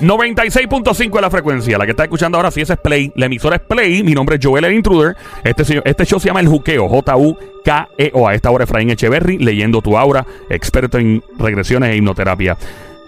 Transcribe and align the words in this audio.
96.5 0.00 1.16
es 1.16 1.22
la 1.22 1.30
frecuencia. 1.30 1.78
La 1.78 1.84
que 1.84 1.92
está 1.92 2.04
escuchando 2.04 2.36
ahora 2.36 2.50
sí 2.50 2.60
es 2.60 2.72
Play. 2.82 3.12
La 3.16 3.26
emisora 3.26 3.56
es 3.56 3.62
Play. 3.62 4.02
Mi 4.02 4.12
nombre 4.12 4.36
es 4.36 4.44
Joel 4.44 4.64
el 4.64 4.74
Intruder. 4.74 5.16
Este, 5.42 5.82
este 5.84 6.04
show 6.04 6.20
se 6.20 6.28
llama 6.28 6.40
El 6.40 6.48
Juqueo. 6.48 6.88
J-U-K-E-O. 6.88 8.28
A 8.28 8.34
esta 8.34 8.50
hora 8.50 8.64
Efraín 8.64 8.90
Echeverry 8.90 9.38
leyendo 9.38 9.80
tu 9.80 9.96
aura. 9.96 10.26
Experto 10.50 10.98
en 10.98 11.22
regresiones 11.38 11.90
e 11.90 11.96
hipnoterapia. 11.96 12.56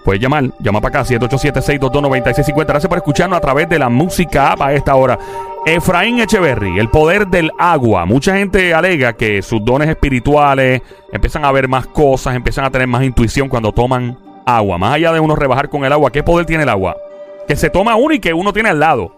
Puedes 0.07 0.23
llamar, 0.23 0.52
llama 0.61 0.80
para 0.80 1.00
acá, 1.00 1.14
787-622-9650. 1.18 2.64
Gracias 2.64 2.88
por 2.88 2.98
escucharnos 2.98 3.38
a 3.38 3.41
través 3.41 3.68
de 3.68 3.77
la 3.77 3.88
música 3.88 4.52
app 4.52 4.62
a 4.62 4.73
esta 4.73 4.95
hora. 4.95 5.18
Efraín 5.66 6.20
Echeverry, 6.20 6.79
el 6.79 6.88
poder 6.91 7.27
del 7.27 7.50
agua. 7.59 8.06
Mucha 8.06 8.37
gente 8.37 8.73
alega 8.73 9.14
que 9.14 9.42
sus 9.42 9.64
dones 9.64 9.88
espirituales 9.88 10.80
empiezan 11.12 11.45
a 11.45 11.50
ver 11.50 11.66
más 11.66 11.88
cosas, 11.88 12.37
empiezan 12.37 12.64
a 12.64 12.70
tener 12.70 12.87
más 12.87 13.02
intuición 13.02 13.48
cuando 13.48 13.73
toman 13.73 14.16
agua. 14.46 14.79
Más 14.79 14.95
allá 14.95 15.11
de 15.12 15.19
uno 15.19 15.34
rebajar 15.34 15.69
con 15.69 15.84
el 15.84 15.92
agua, 15.92 16.12
¿qué 16.12 16.23
poder 16.23 16.47
tiene 16.47 16.62
el 16.62 16.69
agua? 16.69 16.97
Que 17.48 17.56
se 17.56 17.69
toma 17.69 17.97
uno 17.97 18.14
y 18.14 18.20
que 18.20 18.33
uno 18.33 18.52
tiene 18.52 18.69
al 18.69 18.78
lado. 18.78 19.12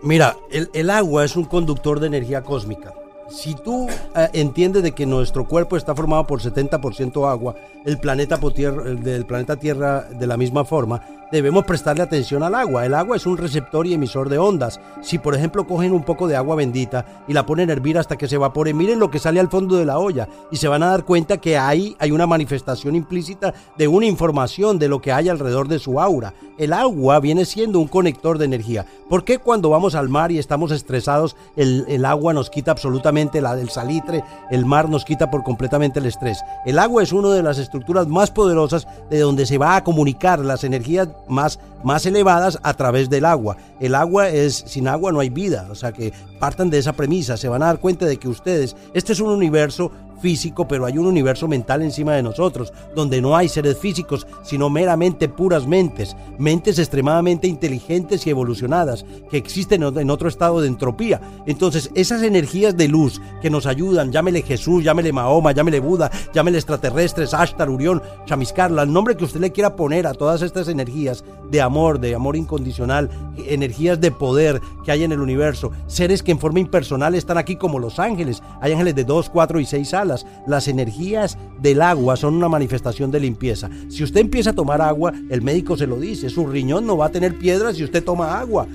Mira, 0.00 0.36
el, 0.52 0.70
el 0.74 0.90
agua 0.90 1.24
es 1.24 1.34
un 1.34 1.44
conductor 1.44 1.98
de 1.98 2.06
energía 2.06 2.42
cósmica. 2.42 2.92
Si 3.30 3.54
tú 3.54 3.88
eh, 4.16 4.28
entiendes 4.32 4.82
de 4.82 4.92
que 4.92 5.06
nuestro 5.06 5.46
cuerpo 5.46 5.76
está 5.76 5.94
formado 5.94 6.26
por 6.26 6.40
70% 6.42 7.30
agua, 7.30 7.54
el 7.84 7.98
planeta, 7.98 8.38
tierra- 8.54 8.82
el 8.86 9.02
del 9.02 9.24
planeta 9.24 9.56
Tierra 9.56 10.02
de 10.02 10.26
la 10.26 10.36
misma 10.36 10.64
forma, 10.64 11.00
debemos 11.32 11.64
prestarle 11.64 12.02
atención 12.02 12.42
al 12.42 12.56
agua. 12.56 12.84
El 12.84 12.92
agua 12.92 13.16
es 13.16 13.24
un 13.24 13.36
receptor 13.38 13.86
y 13.86 13.94
emisor 13.94 14.28
de 14.28 14.38
ondas. 14.38 14.80
Si 15.00 15.18
por 15.18 15.34
ejemplo 15.36 15.64
cogen 15.66 15.92
un 15.92 16.02
poco 16.02 16.26
de 16.26 16.34
agua 16.36 16.56
bendita 16.56 17.22
y 17.28 17.32
la 17.32 17.46
ponen 17.46 17.70
a 17.70 17.72
hervir 17.72 17.96
hasta 17.98 18.18
que 18.18 18.26
se 18.26 18.34
evapore, 18.34 18.74
miren 18.74 18.98
lo 18.98 19.10
que 19.12 19.20
sale 19.20 19.38
al 19.38 19.48
fondo 19.48 19.76
de 19.76 19.84
la 19.86 19.98
olla 19.98 20.28
y 20.50 20.56
se 20.56 20.66
van 20.68 20.82
a 20.82 20.90
dar 20.90 21.04
cuenta 21.04 21.38
que 21.38 21.56
ahí 21.56 21.96
hay 22.00 22.10
una 22.10 22.26
manifestación 22.26 22.96
implícita 22.96 23.54
de 23.78 23.86
una 23.88 24.06
información 24.06 24.78
de 24.80 24.88
lo 24.88 25.00
que 25.00 25.12
hay 25.12 25.28
alrededor 25.28 25.68
de 25.68 25.78
su 25.78 26.00
aura. 26.00 26.34
El 26.58 26.72
agua 26.72 27.20
viene 27.20 27.44
siendo 27.44 27.78
un 27.78 27.86
conector 27.88 28.36
de 28.36 28.44
energía. 28.46 28.84
¿Por 29.08 29.24
qué 29.24 29.38
cuando 29.38 29.70
vamos 29.70 29.94
al 29.94 30.08
mar 30.08 30.32
y 30.32 30.38
estamos 30.38 30.72
estresados, 30.72 31.36
el 31.56 32.04
agua 32.04 32.34
nos 32.34 32.50
quita 32.50 32.72
absolutamente 32.72 33.19
la, 33.40 33.52
el 33.54 33.70
salitre, 33.70 34.24
el 34.50 34.64
mar 34.64 34.88
nos 34.88 35.04
quita 35.04 35.30
por 35.30 35.42
completamente 35.42 35.98
el 35.98 36.06
estrés? 36.06 36.42
El 36.64 36.78
agua 36.78 37.02
es 37.02 37.12
una 37.12 37.30
de 37.30 37.42
las 37.42 37.58
estructuras 37.58 38.06
más 38.06 38.30
poderosas 38.30 38.86
de 39.10 39.18
donde 39.18 39.46
se 39.46 39.58
va 39.58 39.76
a 39.76 39.84
comunicar 39.84 40.38
las 40.38 40.64
energías 40.64 41.08
más, 41.28 41.58
más 41.82 42.06
elevadas 42.06 42.58
a 42.62 42.74
través 42.74 43.10
del 43.10 43.24
agua. 43.24 43.56
El 43.80 43.94
agua 43.94 44.28
es, 44.28 44.64
sin 44.66 44.88
agua 44.88 45.12
no 45.12 45.20
hay 45.20 45.30
vida, 45.30 45.68
o 45.70 45.74
sea 45.74 45.92
que 45.92 46.12
partan 46.38 46.70
de 46.70 46.78
esa 46.78 46.94
premisa, 46.94 47.36
se 47.36 47.48
van 47.48 47.62
a 47.62 47.66
dar 47.66 47.80
cuenta 47.80 48.06
de 48.06 48.16
que 48.16 48.28
ustedes, 48.28 48.76
este 48.94 49.12
es 49.12 49.20
un 49.20 49.30
universo 49.30 49.90
físico, 50.20 50.68
pero 50.68 50.86
hay 50.86 50.98
un 50.98 51.06
universo 51.06 51.48
mental 51.48 51.82
encima 51.82 52.12
de 52.14 52.22
nosotros, 52.22 52.72
donde 52.94 53.20
no 53.20 53.36
hay 53.36 53.48
seres 53.48 53.78
físicos, 53.78 54.26
sino 54.42 54.70
meramente 54.70 55.28
puras 55.28 55.66
mentes, 55.66 56.16
mentes 56.38 56.78
extremadamente 56.78 57.46
inteligentes 57.46 58.26
y 58.26 58.30
evolucionadas, 58.30 59.04
que 59.30 59.36
existen 59.36 59.82
en 59.82 60.10
otro 60.10 60.28
estado 60.28 60.60
de 60.60 60.68
entropía. 60.68 61.20
Entonces, 61.46 61.90
esas 61.94 62.22
energías 62.22 62.76
de 62.76 62.88
luz 62.88 63.20
que 63.40 63.50
nos 63.50 63.66
ayudan, 63.66 64.12
llámele 64.12 64.42
Jesús, 64.42 64.84
llámele 64.84 65.12
Mahoma, 65.12 65.52
llámele 65.52 65.80
Buda, 65.80 66.10
llámele 66.32 66.58
extraterrestres, 66.58 67.34
Ashtar, 67.34 67.70
Urión, 67.70 68.02
Chamiscarla, 68.26 68.82
el 68.82 68.92
nombre 68.92 69.16
que 69.16 69.24
usted 69.24 69.40
le 69.40 69.52
quiera 69.52 69.76
poner 69.76 70.06
a 70.06 70.14
todas 70.14 70.42
estas 70.42 70.68
energías 70.68 71.24
de 71.50 71.60
amor, 71.60 71.98
de 71.98 72.14
amor 72.14 72.36
incondicional, 72.36 73.10
energías 73.36 74.00
de 74.00 74.10
poder 74.10 74.60
que 74.84 74.92
hay 74.92 75.04
en 75.04 75.12
el 75.12 75.20
universo, 75.20 75.72
seres 75.86 76.22
que 76.22 76.30
en 76.30 76.38
forma 76.38 76.60
impersonal 76.60 77.14
están 77.14 77.38
aquí 77.38 77.56
como 77.56 77.78
los 77.78 77.98
ángeles. 77.98 78.42
Hay 78.60 78.72
ángeles 78.72 78.94
de 78.94 79.04
2, 79.04 79.30
4 79.30 79.60
y 79.60 79.64
6 79.64 79.94
alas. 79.94 80.09
Las 80.46 80.68
energías 80.68 81.38
del 81.60 81.82
agua 81.82 82.16
son 82.16 82.34
una 82.34 82.48
manifestación 82.48 83.10
de 83.10 83.20
limpieza. 83.20 83.68
Si 83.88 84.02
usted 84.02 84.20
empieza 84.20 84.50
a 84.50 84.54
tomar 84.54 84.80
agua, 84.82 85.12
el 85.30 85.42
médico 85.42 85.76
se 85.76 85.86
lo 85.86 85.98
dice, 85.98 86.30
su 86.30 86.46
riñón 86.46 86.86
no 86.86 86.96
va 86.96 87.06
a 87.06 87.10
tener 87.12 87.36
piedras 87.38 87.76
si 87.76 87.84
usted 87.84 88.02
toma 88.04 88.38
agua. 88.40 88.66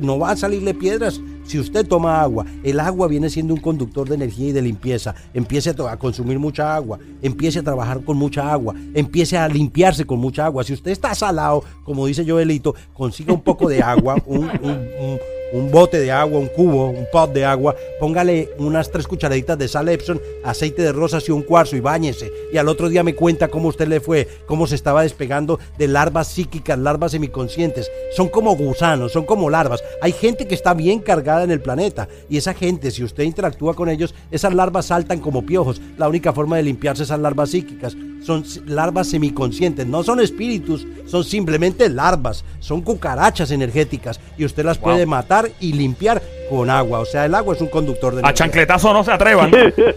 No 0.00 0.18
va 0.18 0.30
a 0.30 0.36
salirle 0.36 0.74
piedras 0.74 1.20
si 1.44 1.58
usted 1.58 1.86
toma 1.86 2.20
agua. 2.22 2.46
El 2.62 2.80
agua 2.80 3.08
viene 3.08 3.28
siendo 3.28 3.54
un 3.54 3.60
conductor 3.60 4.08
de 4.08 4.14
energía 4.14 4.48
y 4.48 4.52
de 4.52 4.62
limpieza. 4.62 5.14
Empiece 5.34 5.70
a, 5.70 5.96
consumir 5.96 6.38
mucha 6.38 6.74
agua, 6.74 6.98
empiece 7.22 7.58
a 7.58 7.62
trabajar 7.62 8.02
con 8.04 8.16
mucha 8.16 8.50
agua, 8.52 8.74
empiece 8.94 9.36
a 9.36 9.48
limpiarse 9.48 10.04
con 10.06 10.18
mucha 10.18 10.46
agua. 10.46 10.64
Si 10.64 10.72
usted 10.72 10.90
está 10.92 11.14
salado, 11.14 11.62
como 11.84 12.06
dice 12.06 12.24
Joelito, 12.26 12.74
consiga 12.92 13.32
un 13.32 13.42
poco 13.42 13.68
de 13.68 13.82
agua, 13.82 14.16
un- 14.26 14.44
un- 14.62 15.18
un 15.54 15.70
bote 15.70 16.00
de 16.00 16.10
agua, 16.10 16.40
un 16.40 16.48
cubo, 16.48 16.90
un 16.90 17.06
pot 17.10 17.32
de 17.32 17.44
agua, 17.44 17.76
póngale 18.00 18.50
unas 18.58 18.90
tres 18.90 19.06
cucharaditas 19.06 19.56
de 19.56 19.68
sal 19.68 19.88
Epson, 19.88 20.20
aceite 20.44 20.82
de 20.82 20.92
rosas 20.92 21.28
y 21.28 21.32
un 21.32 21.42
cuarzo 21.42 21.76
y 21.76 21.80
báñese. 21.80 22.32
Y 22.52 22.58
al 22.58 22.68
otro 22.68 22.88
día 22.88 23.04
me 23.04 23.14
cuenta 23.14 23.48
cómo 23.48 23.68
usted 23.68 23.86
le 23.86 24.00
fue, 24.00 24.28
cómo 24.46 24.66
se 24.66 24.74
estaba 24.74 25.02
despegando 25.02 25.58
de 25.78 25.88
larvas 25.88 26.28
psíquicas, 26.28 26.78
larvas 26.78 27.12
semiconscientes. 27.12 27.90
Son 28.16 28.28
como 28.28 28.56
gusanos, 28.56 29.12
son 29.12 29.24
como 29.24 29.48
larvas. 29.48 29.82
Hay 30.02 30.12
gente 30.12 30.46
que 30.48 30.54
está 30.54 30.74
bien 30.74 30.98
cargada 30.98 31.44
en 31.44 31.50
el 31.52 31.60
planeta 31.60 32.08
y 32.28 32.36
esa 32.36 32.52
gente, 32.52 32.90
si 32.90 33.04
usted 33.04 33.22
interactúa 33.24 33.74
con 33.74 33.88
ellos, 33.88 34.14
esas 34.32 34.52
larvas 34.54 34.86
saltan 34.86 35.20
como 35.20 35.46
piojos. 35.46 35.80
La 35.96 36.08
única 36.08 36.32
forma 36.32 36.56
de 36.56 36.64
limpiarse 36.64 37.04
esas 37.04 37.20
larvas 37.20 37.50
psíquicas 37.50 37.96
son 38.24 38.42
larvas 38.66 39.08
semiconscientes, 39.08 39.86
no 39.86 40.02
son 40.02 40.18
espíritus, 40.18 40.86
son 41.06 41.24
simplemente 41.24 41.90
larvas, 41.90 42.42
son 42.58 42.80
cucarachas 42.80 43.50
energéticas 43.50 44.18
y 44.38 44.44
usted 44.46 44.64
las 44.64 44.80
Wow. 44.80 44.92
puede 44.92 45.06
matar 45.06 45.43
y 45.60 45.72
limpiar 45.72 46.22
con 46.50 46.68
agua. 46.70 47.00
O 47.00 47.04
sea, 47.04 47.24
el 47.24 47.34
agua 47.34 47.54
es 47.54 47.60
un 47.60 47.68
conductor 47.68 48.14
de 48.14 48.22
A 48.24 48.32
chancletazo 48.34 48.92
no 48.92 49.02
se 49.04 49.12
atrevan. 49.12 49.50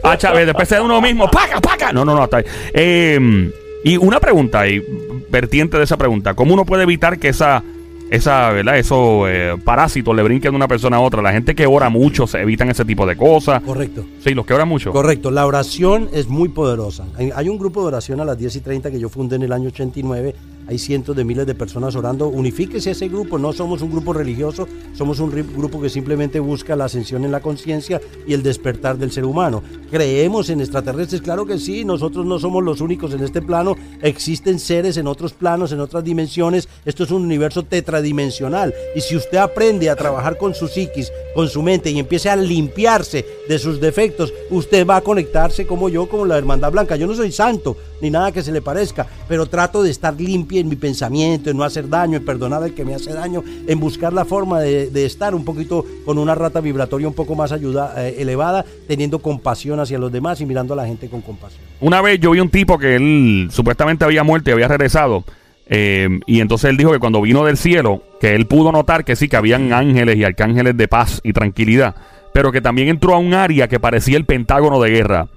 A 0.04 0.18
cha- 0.18 0.34
después 0.34 0.70
de 0.70 0.80
uno 0.82 1.02
mismo. 1.02 1.30
¡Paca, 1.30 1.60
paca! 1.60 1.92
No, 1.92 2.04
no, 2.06 2.16
no. 2.16 2.24
Hasta 2.24 2.38
ahí. 2.38 2.44
Eh, 2.74 3.52
y 3.84 3.98
una 3.98 4.20
pregunta, 4.20 4.68
y 4.68 4.82
vertiente 5.30 5.78
de 5.78 5.84
esa 5.84 5.98
pregunta. 5.98 6.34
¿Cómo 6.34 6.54
uno 6.54 6.66
puede 6.66 6.84
evitar 6.84 7.20
que 7.20 7.30
esa, 7.30 7.64
esa 8.10 8.50
¿verdad? 8.52 8.78
Esos 8.78 9.28
eh, 9.30 9.56
parásitos 9.64 10.16
le 10.16 10.24
brinquen 10.24 10.52
de 10.52 10.56
una 10.56 10.68
persona 10.68 10.98
a 10.98 11.00
otra? 11.00 11.22
La 11.22 11.32
gente 11.32 11.54
que 11.56 11.66
ora 11.68 11.90
mucho 11.90 12.28
se 12.28 12.42
evitan 12.42 12.70
ese 12.70 12.86
tipo 12.86 13.06
de 13.06 13.16
cosas. 13.16 13.62
Correcto. 13.62 14.06
Sí, 14.24 14.34
los 14.34 14.46
que 14.46 14.54
oran 14.54 14.68
mucho. 14.68 14.92
Correcto, 14.92 15.32
la 15.32 15.46
oración 15.46 16.10
es 16.14 16.28
muy 16.28 16.50
poderosa. 16.50 17.06
Hay, 17.18 17.32
hay 17.36 17.50
un 17.50 17.58
grupo 17.58 17.82
de 17.82 17.88
oración 17.88 18.20
a 18.20 18.26
las 18.26 18.38
10 18.38 18.56
y 18.56 18.60
30 18.62 18.92
que 18.92 19.00
yo 19.00 19.10
fundé 19.10 19.36
en 19.38 19.44
el 19.44 19.52
año 19.54 19.68
89. 19.68 20.34
Hay 20.68 20.78
cientos 20.78 21.16
de 21.16 21.24
miles 21.24 21.48
de 21.48 21.56
personas 21.56 21.96
orando. 21.96 22.28
Unifíquese 22.28 22.90
a 22.90 22.92
ese 22.92 23.08
grupo. 23.08 23.38
No 23.38 23.54
somos 23.54 23.82
un 23.82 23.92
grupo 23.92 24.14
religioso, 24.14 24.68
somos 24.94 25.20
un 25.20 25.32
grupo 25.56 25.82
que 25.82 25.90
simplemente 25.90 26.40
busca 26.40 26.76
la 26.76 26.86
ascensión 26.86 27.24
en 27.24 27.32
la 27.32 27.40
conciencia 27.40 28.02
y 28.28 28.34
el 28.34 28.44
despertar 28.44 28.98
del 28.98 29.12
ser 29.12 29.26
humano. 29.26 29.64
¿Creemos 29.90 30.50
en 30.50 30.60
extraterrestres? 30.60 31.22
Claro 31.22 31.46
que 31.46 31.58
sí. 31.58 31.86
Nosotros 31.86 32.26
no 32.26 32.40
somos 32.40 32.64
los 32.64 32.82
únicos 32.82 33.14
en 33.14 33.24
este 33.24 33.42
plano. 33.42 33.76
Existen 34.02 34.60
seres 34.60 34.98
en 34.98 35.08
otros 35.08 35.34
planos, 35.34 35.72
en 35.72 35.80
otras 35.80 36.04
dimensiones. 36.04 36.68
Esto 36.86 37.04
es 37.04 37.12
un 37.12 37.24
universo 37.24 37.64
tetradimensional. 37.64 38.74
Y 38.96 39.02
si 39.02 39.16
usted 39.16 39.38
aprende 39.38 39.90
a 39.90 39.96
trabajar 39.96 40.38
con 40.38 40.54
su 40.54 40.68
psiquis, 40.68 41.12
con 41.34 41.48
su 41.48 41.62
mente 41.62 41.90
y 41.92 42.00
empiece 42.00 42.30
a 42.30 42.36
limpiarse 42.36 43.26
de 43.48 43.60
sus 43.60 43.80
defectos, 43.80 44.34
usted 44.50 44.86
va 44.86 44.98
a 44.98 45.02
conectarse 45.02 45.66
como 45.66 45.90
yo, 45.90 46.10
como 46.10 46.26
la 46.26 46.38
Hermandad 46.38 46.72
Blanca. 46.72 46.96
Yo 46.96 47.08
no 47.08 47.16
soy 47.16 47.32
santo, 47.32 47.78
ni 48.02 48.10
nada 48.10 48.32
que 48.32 48.44
se 48.44 48.52
le 48.52 48.62
parezca, 48.62 49.08
pero 49.28 49.46
trato 49.46 49.84
de 49.84 49.90
estar 49.90 50.20
limpio 50.20 50.60
en 50.60 50.70
mi 50.70 50.76
pensamiento, 50.76 51.50
en 51.50 51.58
no 51.58 51.64
hacer 51.64 51.90
daño, 51.90 52.18
en 52.18 52.26
perdonar 52.26 52.64
al 52.64 52.74
que 52.74 52.86
me 52.86 52.96
hace 52.96 53.14
daño, 53.14 53.44
en 53.68 53.80
buscar 53.80 54.14
la 54.14 54.26
forma 54.26 54.60
de, 54.60 55.06
estar 55.06 55.34
un 55.36 55.46
poquito 55.46 55.86
con 56.06 56.18
una 56.18 56.36
rata 56.36 56.60
vibratoria 56.60 57.08
un 57.08 57.14
poco 57.14 57.36
más 57.36 57.52
eh, 57.52 58.16
elevada, 58.18 58.66
teniendo 58.88 59.20
compasión 59.20 59.80
hacia 59.80 59.98
los 59.98 60.12
demás 60.12 60.42
y 60.42 60.46
mirando 60.46 60.74
a 60.74 60.78
la 60.78 60.86
gente 60.86 61.08
con 61.08 61.22
compasión. 61.22 61.62
Una 61.80 62.02
vez 62.02 62.20
yo 62.20 62.32
vi 62.32 62.40
un 62.40 62.50
tipo 62.50 62.78
que 62.78 62.96
él 62.96 63.50
supuestamente 63.52 64.04
había 64.06 64.24
muerto 64.24 64.50
y 64.50 64.54
había 64.54 64.68
regresado. 64.68 65.24
eh, 65.70 66.20
y 66.26 66.40
entonces 66.40 66.70
él 66.70 66.78
dijo 66.78 66.92
que 66.92 67.00
cuando 67.00 67.22
vino 67.22 67.46
del 67.46 67.58
cielo, 67.58 68.02
que 68.20 68.36
él 68.36 68.48
pudo 68.48 68.72
notar 68.72 69.06
que 69.06 69.16
sí, 69.16 69.28
que 69.28 69.36
habían 69.38 69.74
ángeles 69.74 70.18
y 70.18 70.24
arcángeles 70.24 70.76
de 70.78 70.88
paz 70.88 71.22
y 71.24 71.34
tranquilidad, 71.34 71.96
pero 72.34 72.52
que 72.52 72.62
también 72.62 72.88
entró 72.88 73.16
a 73.16 73.18
un 73.18 73.34
área 73.34 73.68
que 73.68 73.80
parecía 73.80 74.18
el 74.18 74.26
pentágono 74.26 74.82
de 74.82 74.90
guerra. 74.90 75.28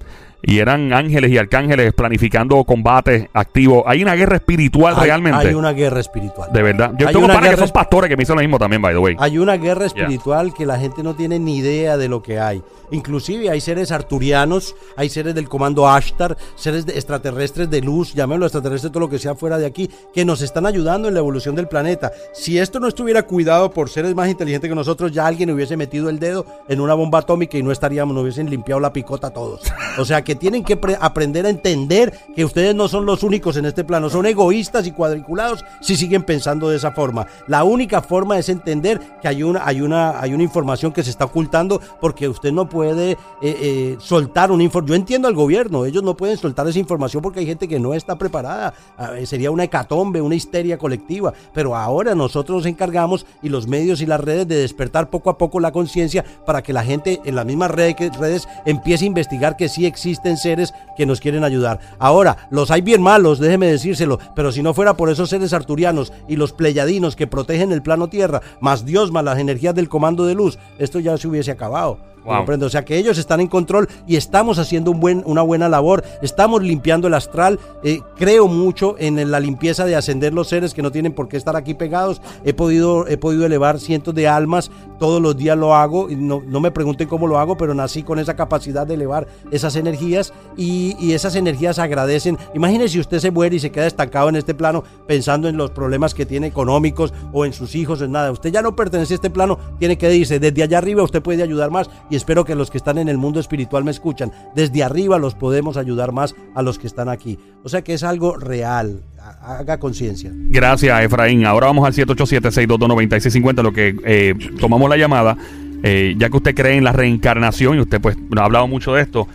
Y 0.42 0.58
eran 0.58 0.92
ángeles 0.92 1.30
y 1.30 1.38
arcángeles 1.38 1.92
planificando 1.92 2.62
combates 2.64 3.28
activos. 3.32 3.82
Hay 3.86 4.02
una 4.02 4.14
guerra 4.14 4.36
espiritual 4.36 4.94
Hay- 4.96 5.04
realmente. 5.06 5.48
Hay 5.48 5.54
una 5.54 5.72
guerra 5.72 6.00
espiritual. 6.00 6.50
De 6.52 6.62
verdad. 6.62 6.92
Yo 6.98 7.08
Hay 7.08 7.14
tengo 7.14 7.26
panas 7.26 7.50
que 7.50 7.56
son 7.56 7.70
pastores 7.70 8.08
que 8.08 8.16
me 8.16 8.22
hicieron 8.22 8.38
lo 8.38 8.48
mismo 8.48 8.58
también, 8.58 8.80
by 8.80 8.94
the 8.94 8.98
way. 8.98 9.16
Hay 9.18 9.38
una 9.38 9.56
guerra 9.56 9.86
espiritual 9.86 10.54
que 10.54 10.66
la 10.66 10.78
gente 10.78 11.02
no 11.02 11.14
tiene 11.14 11.38
ni 11.38 11.58
idea 11.58 11.96
de 11.96 12.08
lo 12.08 12.22
que 12.22 12.38
hay. 12.38 12.62
Inclusive 12.90 13.50
hay 13.50 13.60
seres 13.60 13.92
arturianos, 13.92 14.74
hay 14.96 15.08
seres 15.08 15.34
del 15.34 15.48
comando 15.48 15.88
Ashtar, 15.88 16.36
seres 16.56 16.86
de 16.86 16.94
extraterrestres 16.94 17.70
de 17.70 17.80
luz, 17.80 18.14
llamémoslo 18.14 18.46
extraterrestre, 18.46 18.90
todo 18.90 19.00
lo 19.00 19.08
que 19.08 19.18
sea 19.18 19.34
fuera 19.34 19.58
de 19.58 19.66
aquí, 19.66 19.88
que 20.12 20.24
nos 20.24 20.42
están 20.42 20.66
ayudando 20.66 21.06
en 21.06 21.14
la 21.14 21.20
evolución 21.20 21.54
del 21.54 21.68
planeta. 21.68 22.10
Si 22.32 22.58
esto 22.58 22.80
no 22.80 22.88
estuviera 22.88 23.22
cuidado 23.24 23.70
por 23.70 23.88
seres 23.90 24.14
más 24.14 24.28
inteligentes 24.28 24.68
que 24.68 24.74
nosotros, 24.74 25.12
ya 25.12 25.26
alguien 25.26 25.50
hubiese 25.50 25.76
metido 25.76 26.08
el 26.08 26.18
dedo 26.18 26.46
en 26.68 26.80
una 26.80 26.94
bomba 26.94 27.20
atómica 27.20 27.56
y 27.56 27.62
no 27.62 27.70
estaríamos, 27.70 28.14
no 28.14 28.22
hubiesen 28.22 28.50
limpiado 28.50 28.80
la 28.80 28.92
picota 28.92 29.30
todos. 29.30 29.62
O 29.98 30.04
sea 30.04 30.22
que 30.22 30.29
que 30.30 30.36
tienen 30.36 30.62
que 30.62 30.78
aprender 31.00 31.44
a 31.44 31.50
entender 31.50 32.16
que 32.36 32.44
ustedes 32.44 32.72
no 32.72 32.86
son 32.86 33.04
los 33.04 33.24
únicos 33.24 33.56
en 33.56 33.64
este 33.64 33.82
plano, 33.82 34.08
son 34.08 34.26
egoístas 34.26 34.86
y 34.86 34.92
cuadriculados 34.92 35.64
si 35.80 35.96
siguen 35.96 36.22
pensando 36.22 36.68
de 36.68 36.76
esa 36.76 36.92
forma. 36.92 37.26
La 37.48 37.64
única 37.64 38.00
forma 38.00 38.38
es 38.38 38.48
entender 38.48 39.00
que 39.20 39.26
hay 39.26 39.42
una, 39.42 39.66
hay 39.66 39.80
una, 39.80 40.20
hay 40.20 40.32
una 40.32 40.44
información 40.44 40.92
que 40.92 41.02
se 41.02 41.10
está 41.10 41.24
ocultando 41.24 41.80
porque 42.00 42.28
usted 42.28 42.52
no 42.52 42.68
puede 42.68 43.10
eh, 43.10 43.16
eh, 43.42 43.96
soltar 43.98 44.52
una 44.52 44.62
información. 44.62 44.86
Yo 44.86 45.00
entiendo 45.00 45.26
al 45.26 45.34
gobierno, 45.34 45.84
ellos 45.84 46.04
no 46.04 46.16
pueden 46.16 46.36
soltar 46.36 46.68
esa 46.68 46.78
información 46.78 47.24
porque 47.24 47.40
hay 47.40 47.46
gente 47.46 47.66
que 47.66 47.80
no 47.80 47.92
está 47.92 48.16
preparada. 48.16 48.72
Ah, 48.96 49.14
sería 49.24 49.50
una 49.50 49.64
hecatombe, 49.64 50.20
una 50.20 50.36
histeria 50.36 50.78
colectiva. 50.78 51.34
Pero 51.52 51.74
ahora 51.74 52.14
nosotros 52.14 52.58
nos 52.58 52.66
encargamos 52.66 53.26
y 53.42 53.48
los 53.48 53.66
medios 53.66 54.00
y 54.00 54.06
las 54.06 54.20
redes 54.20 54.46
de 54.46 54.58
despertar 54.58 55.10
poco 55.10 55.28
a 55.28 55.36
poco 55.36 55.58
la 55.58 55.72
conciencia 55.72 56.24
para 56.46 56.62
que 56.62 56.72
la 56.72 56.84
gente 56.84 57.20
en 57.24 57.34
las 57.34 57.46
mismas 57.46 57.72
redes, 57.72 58.46
empiece 58.64 59.04
a 59.04 59.08
investigar 59.08 59.56
que 59.56 59.68
sí 59.68 59.86
existen 60.20 60.36
seres 60.36 60.74
que 60.96 61.06
nos 61.06 61.20
quieren 61.20 61.44
ayudar. 61.44 61.80
Ahora, 61.98 62.36
los 62.50 62.70
hay 62.70 62.82
bien 62.82 63.02
malos, 63.02 63.38
déjeme 63.38 63.66
decírselo, 63.66 64.18
pero 64.34 64.52
si 64.52 64.62
no 64.62 64.74
fuera 64.74 64.94
por 64.94 65.08
esos 65.08 65.30
seres 65.30 65.52
arturianos 65.52 66.12
y 66.28 66.36
los 66.36 66.52
pleyadinos 66.52 67.16
que 67.16 67.26
protegen 67.26 67.72
el 67.72 67.82
plano 67.82 68.08
tierra, 68.08 68.42
más 68.60 68.84
Dios, 68.84 69.10
más 69.10 69.24
las 69.24 69.38
energías 69.38 69.74
del 69.74 69.88
comando 69.88 70.26
de 70.26 70.34
luz, 70.34 70.58
esto 70.78 71.00
ya 71.00 71.16
se 71.16 71.28
hubiese 71.28 71.50
acabado. 71.50 71.98
O 72.24 72.68
sea 72.68 72.84
que 72.84 72.96
ellos 72.96 73.18
están 73.18 73.40
en 73.40 73.48
control 73.48 73.88
y 74.06 74.16
estamos 74.16 74.58
haciendo 74.58 74.90
un 74.90 75.00
buen, 75.00 75.22
una 75.26 75.42
buena 75.42 75.68
labor. 75.68 76.04
Estamos 76.22 76.62
limpiando 76.62 77.08
el 77.08 77.14
astral. 77.14 77.58
Eh, 77.82 78.00
creo 78.16 78.46
mucho 78.46 78.96
en 78.98 79.30
la 79.30 79.40
limpieza 79.40 79.84
de 79.84 79.96
ascender 79.96 80.32
los 80.32 80.48
seres 80.48 80.74
que 80.74 80.82
no 80.82 80.90
tienen 80.90 81.12
por 81.12 81.28
qué 81.28 81.36
estar 81.36 81.56
aquí 81.56 81.74
pegados. 81.74 82.20
He 82.44 82.52
podido, 82.52 83.06
he 83.06 83.16
podido 83.16 83.46
elevar 83.46 83.78
cientos 83.78 84.14
de 84.14 84.28
almas. 84.28 84.70
Todos 84.98 85.20
los 85.20 85.36
días 85.36 85.56
lo 85.56 85.74
hago. 85.74 86.08
No, 86.10 86.42
no 86.46 86.60
me 86.60 86.70
pregunten 86.70 87.08
cómo 87.08 87.26
lo 87.26 87.38
hago, 87.38 87.56
pero 87.56 87.74
nací 87.74 88.02
con 88.02 88.18
esa 88.18 88.36
capacidad 88.36 88.86
de 88.86 88.94
elevar 88.94 89.26
esas 89.50 89.76
energías 89.76 90.32
y, 90.56 90.96
y 90.98 91.12
esas 91.12 91.36
energías 91.36 91.78
agradecen. 91.78 92.38
Imagínese 92.54 92.90
si 92.90 93.00
usted 93.00 93.18
se 93.18 93.30
muere 93.30 93.56
y 93.56 93.60
se 93.60 93.70
queda 93.70 93.86
estancado 93.86 94.28
en 94.28 94.36
este 94.36 94.54
plano 94.54 94.84
pensando 95.06 95.48
en 95.48 95.56
los 95.56 95.70
problemas 95.70 96.14
que 96.14 96.26
tiene 96.26 96.48
económicos 96.48 97.12
o 97.32 97.44
en 97.44 97.52
sus 97.52 97.74
hijos, 97.74 98.02
en 98.02 98.12
nada. 98.12 98.30
Usted 98.30 98.50
ya 98.50 98.62
no 98.62 98.76
pertenece 98.76 99.14
a 99.14 99.16
este 99.16 99.30
plano, 99.30 99.58
tiene 99.78 99.96
que 99.96 100.14
irse. 100.14 100.38
Desde 100.38 100.62
allá 100.62 100.78
arriba 100.78 101.02
usted 101.02 101.22
puede 101.22 101.42
ayudar 101.42 101.70
más 101.70 101.88
y 102.10 102.16
espero 102.16 102.44
que 102.44 102.54
los 102.54 102.70
que 102.70 102.78
están 102.78 102.98
en 102.98 103.08
el 103.08 103.16
mundo 103.16 103.40
espiritual 103.40 103.84
me 103.84 103.90
escuchan. 103.90 104.32
Desde 104.54 104.82
arriba 104.82 105.18
los 105.18 105.34
podemos 105.34 105.76
ayudar 105.76 106.12
más 106.12 106.34
a 106.54 106.62
los 106.62 106.78
que 106.78 106.86
están 106.86 107.08
aquí. 107.08 107.38
O 107.64 107.68
sea 107.68 107.82
que 107.82 107.94
es 107.94 108.02
algo 108.02 108.36
real. 108.36 109.02
Haga 109.42 109.78
conciencia. 109.78 110.30
Gracias, 110.34 111.02
Efraín. 111.02 111.46
Ahora 111.46 111.68
vamos 111.68 111.86
al 111.86 111.94
787-622-9650, 111.94 113.62
lo 113.62 113.72
que 113.72 113.96
eh, 114.04 114.34
tomamos 114.58 114.90
la 114.90 114.96
llamada. 114.96 115.36
Eh, 115.82 116.14
ya 116.18 116.28
que 116.28 116.36
usted 116.36 116.54
cree 116.54 116.76
en 116.76 116.84
la 116.84 116.92
reencarnación 116.92 117.76
y 117.76 117.80
usted 117.80 118.00
pues 118.02 118.16
ha 118.36 118.44
hablado 118.44 118.66
mucho 118.66 118.92
de 118.92 119.02
esto, 119.02 119.26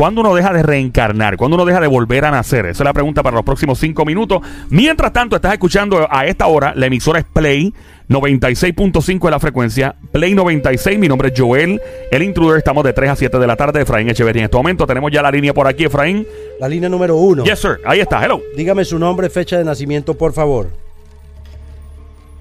¿Cuándo 0.00 0.22
uno 0.22 0.34
deja 0.34 0.50
de 0.54 0.62
reencarnar? 0.62 1.36
¿Cuándo 1.36 1.56
uno 1.56 1.66
deja 1.66 1.78
de 1.78 1.86
volver 1.86 2.24
a 2.24 2.30
nacer? 2.30 2.64
Esa 2.64 2.82
es 2.82 2.86
la 2.86 2.94
pregunta 2.94 3.22
para 3.22 3.36
los 3.36 3.44
próximos 3.44 3.78
cinco 3.78 4.06
minutos. 4.06 4.40
Mientras 4.70 5.12
tanto, 5.12 5.36
estás 5.36 5.52
escuchando 5.52 6.08
a 6.10 6.24
esta 6.24 6.46
hora, 6.46 6.72
la 6.74 6.86
emisora 6.86 7.18
es 7.18 7.26
Play 7.26 7.74
96.5 8.10 9.24
de 9.24 9.30
la 9.30 9.38
frecuencia, 9.38 9.94
Play 10.10 10.34
96. 10.34 10.98
Mi 10.98 11.06
nombre 11.06 11.28
es 11.28 11.40
Joel, 11.40 11.80
el 12.10 12.22
intruder. 12.24 12.58
Estamos 12.58 12.82
de 12.82 12.92
3 12.92 13.10
a 13.10 13.14
7 13.14 13.38
de 13.38 13.46
la 13.46 13.54
tarde, 13.54 13.82
Efraín 13.82 14.08
Echeverría. 14.10 14.40
En 14.40 14.44
este 14.46 14.56
momento 14.56 14.84
tenemos 14.84 15.12
ya 15.12 15.22
la 15.22 15.30
línea 15.30 15.54
por 15.54 15.68
aquí, 15.68 15.84
Efraín. 15.84 16.26
La 16.58 16.68
línea 16.68 16.88
número 16.88 17.14
uno. 17.16 17.44
Yes, 17.44 17.60
sir. 17.60 17.78
Ahí 17.84 18.00
está. 18.00 18.24
Hello. 18.24 18.42
Dígame 18.56 18.84
su 18.84 18.98
nombre, 18.98 19.30
fecha 19.30 19.58
de 19.58 19.64
nacimiento, 19.64 20.18
por 20.18 20.32
favor. 20.32 20.70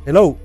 Hello. 0.08 0.36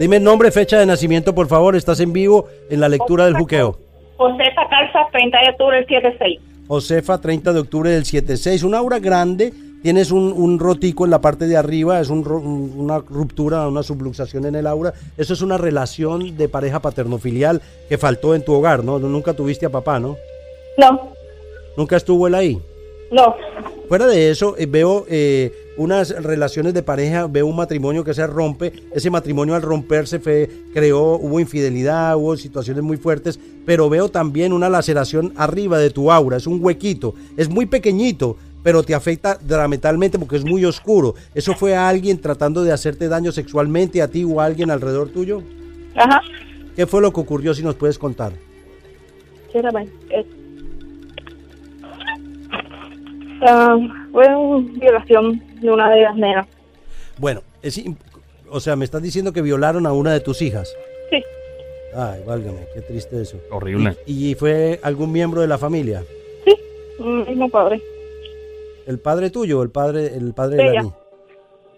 Dime 0.00 0.18
nombre, 0.18 0.50
fecha 0.52 0.78
de 0.78 0.86
nacimiento, 0.86 1.34
por 1.34 1.46
favor. 1.46 1.76
Estás 1.76 2.00
en 2.00 2.14
vivo 2.14 2.48
en 2.70 2.80
la 2.80 2.88
lectura 2.88 3.26
del 3.26 3.34
juqueo. 3.34 3.78
Josefa 4.16 4.68
Calza, 4.70 5.00
30 5.12 5.38
de 5.38 5.50
octubre 5.50 5.76
del 5.76 5.86
76. 5.86 6.40
Josefa, 6.66 7.20
30 7.20 7.52
de 7.52 7.60
octubre 7.60 7.90
del 7.90 8.06
76. 8.06 8.62
Una 8.62 8.78
aura 8.78 9.00
grande. 9.00 9.52
Tienes 9.82 10.10
un, 10.10 10.32
un 10.32 10.58
rotico 10.58 11.04
en 11.04 11.10
la 11.10 11.20
parte 11.20 11.46
de 11.46 11.56
arriba, 11.56 12.00
es 12.00 12.10
un, 12.10 12.26
una 12.26 12.98
ruptura, 12.98 13.68
una 13.68 13.82
subluxación 13.82 14.46
en 14.46 14.56
el 14.56 14.66
aura. 14.66 14.92
Eso 15.16 15.34
es 15.34 15.40
una 15.40 15.56
relación 15.56 16.36
de 16.36 16.48
pareja 16.48 16.80
paterno-filial 16.80 17.62
que 17.88 17.96
faltó 17.96 18.34
en 18.34 18.44
tu 18.44 18.52
hogar, 18.52 18.82
¿no? 18.82 18.98
Nunca 18.98 19.34
tuviste 19.34 19.66
a 19.66 19.70
papá, 19.70 20.00
¿no? 20.00 20.16
No. 20.76 21.12
¿Nunca 21.76 21.96
estuvo 21.96 22.26
él 22.26 22.34
ahí? 22.34 22.60
No. 23.12 23.34
Fuera 23.88 24.06
de 24.06 24.30
eso, 24.30 24.54
eh, 24.58 24.66
veo 24.66 25.06
eh, 25.08 25.52
unas 25.78 26.10
relaciones 26.22 26.74
de 26.74 26.82
pareja, 26.82 27.26
veo 27.26 27.46
un 27.46 27.56
matrimonio 27.56 28.04
que 28.04 28.12
se 28.12 28.26
rompe. 28.26 28.72
Ese 28.92 29.08
matrimonio 29.08 29.54
al 29.54 29.62
romperse 29.62 30.18
fue, 30.18 30.50
creó, 30.74 31.14
hubo 31.14 31.40
infidelidad, 31.40 32.16
hubo 32.16 32.36
situaciones 32.36 32.82
muy 32.82 32.98
fuertes, 32.98 33.40
pero 33.64 33.88
veo 33.88 34.10
también 34.10 34.52
una 34.52 34.68
laceración 34.68 35.32
arriba 35.36 35.78
de 35.78 35.88
tu 35.88 36.12
aura. 36.12 36.36
Es 36.36 36.46
un 36.46 36.62
huequito, 36.62 37.14
es 37.38 37.48
muy 37.48 37.64
pequeñito, 37.64 38.36
pero 38.68 38.82
te 38.82 38.94
afecta 38.94 39.38
dramaticalmente 39.40 40.18
porque 40.18 40.36
es 40.36 40.44
muy 40.44 40.62
oscuro. 40.66 41.14
¿Eso 41.34 41.54
fue 41.54 41.74
a 41.74 41.88
alguien 41.88 42.20
tratando 42.20 42.62
de 42.62 42.70
hacerte 42.70 43.08
daño 43.08 43.32
sexualmente 43.32 44.02
a 44.02 44.08
ti 44.08 44.24
o 44.24 44.42
a 44.42 44.44
alguien 44.44 44.70
alrededor 44.70 45.08
tuyo? 45.08 45.42
Ajá. 45.96 46.20
¿Qué 46.76 46.86
fue 46.86 47.00
lo 47.00 47.10
que 47.10 47.18
ocurrió 47.18 47.54
si 47.54 47.62
nos 47.62 47.76
puedes 47.76 47.98
contar? 47.98 48.34
Sí, 49.50 49.58
Ah, 53.40 53.74
fue 54.12 54.36
una 54.36 54.70
violación 54.78 55.42
de 55.62 55.70
una 55.70 55.88
de 55.88 56.02
las 56.02 56.16
nenas. 56.16 56.46
Bueno, 57.16 57.40
o 58.50 58.60
sea, 58.60 58.76
me 58.76 58.84
estás 58.84 59.00
diciendo 59.00 59.32
que 59.32 59.40
violaron 59.40 59.86
a 59.86 59.94
una 59.94 60.12
de 60.12 60.20
tus 60.20 60.42
hijas. 60.42 60.70
Sí. 61.08 61.22
Ay, 61.94 62.20
válgame, 62.26 62.66
qué 62.74 62.82
triste 62.82 63.22
eso. 63.22 63.38
Horrible. 63.50 63.96
¿Y, 64.04 64.34
fue 64.34 64.78
algún 64.82 65.10
miembro 65.10 65.40
de 65.40 65.46
la 65.46 65.56
familia? 65.56 66.04
Sí, 66.44 66.54
mismo 67.02 67.48
padre. 67.48 67.80
¿El 68.88 68.98
padre 69.00 69.28
tuyo 69.28 69.62
el 69.62 69.68
padre, 69.68 70.16
el 70.16 70.32
padre 70.32 70.56
de 70.56 70.64
la 70.64 70.82
niña? 70.82 70.94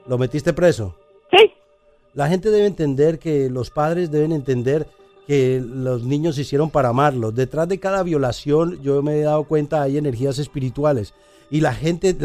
¿Lo 0.06 0.16
metiste 0.16 0.52
preso? 0.52 0.94
Sí. 1.32 1.52
La 2.14 2.28
gente 2.28 2.50
debe 2.50 2.66
entender 2.66 3.18
que 3.18 3.50
los 3.50 3.70
padres 3.70 4.12
deben 4.12 4.30
entender 4.30 4.86
que 5.26 5.60
los 5.60 6.04
niños 6.04 6.36
se 6.36 6.42
hicieron 6.42 6.70
para 6.70 6.90
amarlos. 6.90 7.34
Detrás 7.34 7.66
de 7.66 7.80
cada 7.80 8.04
violación, 8.04 8.80
yo 8.80 9.02
me 9.02 9.18
he 9.18 9.22
dado 9.22 9.42
cuenta, 9.42 9.82
hay 9.82 9.98
energías 9.98 10.38
espirituales 10.38 11.12
y 11.50 11.60
la 11.60 11.74
gente, 11.74 12.16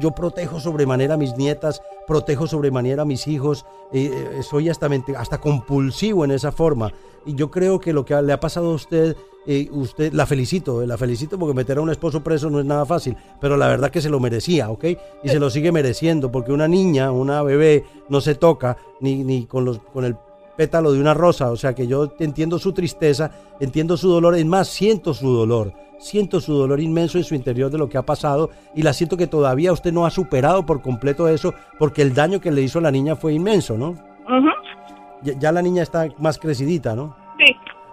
yo, 0.00 0.12
protejo 0.12 0.60
sobremanera 0.60 1.14
a 1.14 1.18
mis 1.18 1.36
nietas, 1.36 1.82
protejo 2.06 2.46
sobremanera 2.46 3.02
a 3.02 3.06
mis 3.06 3.26
hijos, 3.26 3.64
eh, 3.92 4.10
eh, 4.38 4.42
soy 4.42 4.68
hasta, 4.68 4.88
hasta 5.16 5.38
compulsivo 5.38 6.24
en 6.24 6.32
esa 6.32 6.52
forma. 6.52 6.92
Y 7.24 7.34
yo 7.34 7.50
creo 7.50 7.78
que 7.78 7.92
lo 7.92 8.04
que 8.04 8.20
le 8.20 8.32
ha 8.32 8.40
pasado 8.40 8.72
a 8.72 8.74
usted, 8.74 9.16
eh, 9.46 9.68
usted 9.70 10.12
la 10.12 10.26
felicito, 10.26 10.84
la 10.84 10.98
felicito 10.98 11.38
porque 11.38 11.54
meter 11.54 11.78
a 11.78 11.80
un 11.80 11.90
esposo 11.90 12.22
preso 12.22 12.50
no 12.50 12.58
es 12.58 12.66
nada 12.66 12.84
fácil, 12.84 13.16
pero 13.40 13.56
la 13.56 13.68
verdad 13.68 13.90
que 13.90 14.00
se 14.00 14.10
lo 14.10 14.18
merecía, 14.20 14.70
¿ok? 14.70 14.84
Y 15.22 15.28
se 15.28 15.38
lo 15.38 15.50
sigue 15.50 15.70
mereciendo, 15.70 16.32
porque 16.32 16.52
una 16.52 16.68
niña, 16.68 17.12
una 17.12 17.42
bebé, 17.42 17.84
no 18.08 18.20
se 18.20 18.34
toca 18.34 18.76
ni, 19.00 19.22
ni 19.22 19.46
con, 19.46 19.64
los, 19.64 19.78
con 19.78 20.04
el 20.04 20.16
pétalo 20.56 20.92
de 20.92 21.00
una 21.00 21.14
rosa, 21.14 21.50
o 21.50 21.56
sea 21.56 21.74
que 21.74 21.86
yo 21.86 22.12
entiendo 22.18 22.58
su 22.58 22.72
tristeza, 22.72 23.30
entiendo 23.60 23.96
su 23.96 24.08
dolor, 24.08 24.36
es 24.36 24.44
más, 24.44 24.68
siento 24.68 25.14
su 25.14 25.32
dolor 25.32 25.72
siento 26.02 26.40
su 26.40 26.52
dolor 26.52 26.80
inmenso 26.80 27.16
en 27.16 27.24
su 27.24 27.34
interior 27.34 27.70
de 27.70 27.78
lo 27.78 27.88
que 27.88 27.96
ha 27.96 28.02
pasado 28.02 28.50
y 28.74 28.82
la 28.82 28.92
siento 28.92 29.16
que 29.16 29.28
todavía 29.28 29.72
usted 29.72 29.92
no 29.92 30.04
ha 30.04 30.10
superado 30.10 30.66
por 30.66 30.82
completo 30.82 31.28
eso 31.28 31.54
porque 31.78 32.02
el 32.02 32.12
daño 32.12 32.40
que 32.40 32.50
le 32.50 32.62
hizo 32.62 32.80
a 32.80 32.82
la 32.82 32.90
niña 32.90 33.14
fue 33.14 33.32
inmenso, 33.32 33.78
¿no? 33.78 33.94
ya, 35.22 35.38
ya, 35.38 35.52
la 35.52 35.62
niña 35.62 35.82
está 35.82 36.08
más 36.18 36.38
crecidita, 36.38 36.96
¿no? 36.96 37.16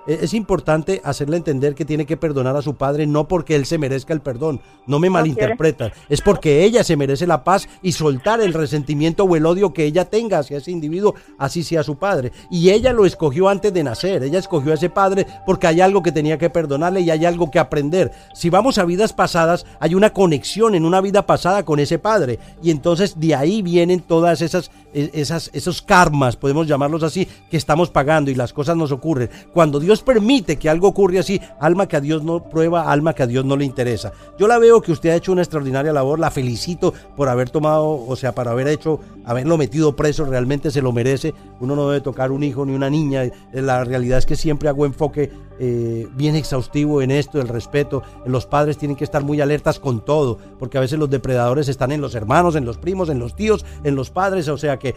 E-, 0.10 0.26
es 0.26 0.34
importante 0.34 1.02
hacerle 1.06 1.38
entender 1.38 1.76
que 1.76 1.86
tiene 1.86 2.08
que 2.08 2.18
perdonar 2.18 2.56
a 2.56 2.64
su 2.64 2.76
padre 2.76 3.06
no 3.06 3.28
porque 3.28 3.56
él 3.56 3.66
se 3.68 3.78
merezca 3.78 4.12
el 4.12 4.22
perdón, 4.22 4.60
no 4.88 4.98
me 4.98 5.10
malinterpreta, 5.10 5.92
es 6.10 6.22
porque 6.22 6.64
ella 6.64 6.84
se 6.84 6.98
merece 6.98 7.28
la 7.28 7.44
paz 7.44 7.70
y 7.84 7.92
soltar 7.92 8.42
el 8.42 8.54
resentimiento 8.54 9.24
o 9.24 9.36
el 9.36 9.46
odio 9.46 9.72
que 9.72 9.86
ella 9.86 10.06
tenga 10.06 10.40
hacia 10.40 10.58
ese 10.58 10.72
individuo, 10.72 11.14
así 11.38 11.64
sea 11.64 11.84
su 11.84 11.98
padre. 11.98 12.32
Y 12.50 12.72
ella 12.72 12.92
lo 12.92 13.06
escogió 13.06 13.50
antes 13.50 13.72
de 13.72 13.84
nacer, 13.84 14.24
ella 14.24 14.40
escogió 14.40 14.72
a 14.72 14.76
ese 14.76 14.90
padre 14.90 15.28
porque 15.46 15.68
hay 15.68 15.80
algo 15.80 16.02
que 16.02 16.12
tenía 16.12 16.40
que 16.40 16.50
perdonarle 16.50 17.02
y 17.02 17.12
hay 17.12 17.26
algo 17.26 17.52
que 17.52 17.60
aprender. 17.60 18.12
Si 18.34 18.50
vamos 18.50 18.80
a 18.80 18.86
vidas 18.86 19.14
pasadas, 19.14 19.68
hay 19.80 19.94
una 19.94 20.12
conexión 20.12 20.74
en 20.74 20.86
una 20.86 21.02
vida 21.02 21.28
pasada 21.28 21.64
con 21.64 21.80
ese 21.80 22.00
padre 22.00 22.40
y 22.64 22.72
entonces 22.72 23.20
de 23.20 23.36
ahí 23.36 23.62
vienen 23.62 24.00
todas 24.00 24.42
esas, 24.42 24.72
e-, 24.92 25.12
esas 25.14 25.52
esos 25.54 25.84
karmas, 25.84 26.36
podemos 26.36 26.68
llamarlos 26.68 27.04
así, 27.04 27.28
que 27.52 27.58
estamos 27.58 27.92
pagando 27.92 28.32
y 28.32 28.36
las 28.36 28.54
cosas 28.54 28.76
nos 28.76 28.92
ocurren. 28.92 29.30
Cuando 29.54 29.80
Dios 29.80 29.99
permite 30.02 30.58
que 30.58 30.70
algo 30.70 30.88
ocurra 30.88 31.20
así, 31.20 31.42
alma 31.60 31.88
que 31.88 31.98
a 31.98 32.02
Dios 32.02 32.24
no 32.24 32.50
prueba, 32.50 32.92
alma 32.92 33.14
que 33.14 33.24
a 33.24 33.28
Dios 33.28 33.46
no 33.46 33.56
le 33.56 33.66
interesa. 33.66 34.12
Yo 34.38 34.48
la 34.48 34.60
veo 34.60 34.82
que 34.82 34.92
usted 34.92 35.10
ha 35.10 35.16
hecho 35.16 35.32
una 35.32 35.42
extraordinaria 35.42 35.94
labor, 35.94 36.20
la 36.20 36.32
felicito 36.32 36.94
por 37.16 37.30
haber 37.30 37.50
tomado, 37.50 38.06
o 38.06 38.16
sea, 38.16 38.34
para 38.34 38.52
haber 38.52 38.68
hecho, 38.68 39.00
haberlo 39.26 39.58
metido 39.58 39.96
preso, 39.96 40.26
realmente 40.26 40.72
se 40.72 40.82
lo 40.82 40.92
merece. 40.92 41.34
Uno 41.60 41.76
no 41.76 41.90
debe 41.90 42.02
tocar 42.02 42.32
un 42.32 42.44
hijo 42.44 42.66
ni 42.66 42.74
una 42.74 42.90
niña. 42.90 43.24
La 43.52 43.84
realidad 43.84 44.20
es 44.20 44.26
que 44.26 44.36
siempre 44.36 44.70
hago 44.70 44.86
enfoque 44.86 45.32
eh, 45.60 46.08
bien 46.16 46.36
exhaustivo 46.36 47.02
en 47.02 47.12
esto, 47.12 47.42
el 47.42 47.48
respeto. 47.48 48.02
Los 48.26 48.46
padres 48.46 48.78
tienen 48.78 48.96
que 48.96 49.04
estar 49.04 49.24
muy 49.24 49.42
alertas 49.42 49.80
con 49.80 50.06
todo, 50.06 50.38
porque 50.58 50.78
a 50.78 50.82
veces 50.82 51.00
los 51.00 51.10
depredadores 51.10 51.68
están 51.68 51.92
en 51.92 52.02
los 52.02 52.16
hermanos, 52.16 52.56
en 52.56 52.66
los 52.66 52.78
primos, 52.78 53.10
en 53.10 53.20
los 53.20 53.36
tíos, 53.36 53.66
en 53.84 53.96
los 53.96 54.10
padres, 54.10 54.48
o 54.48 54.58
sea 54.58 54.78
que 54.78 54.96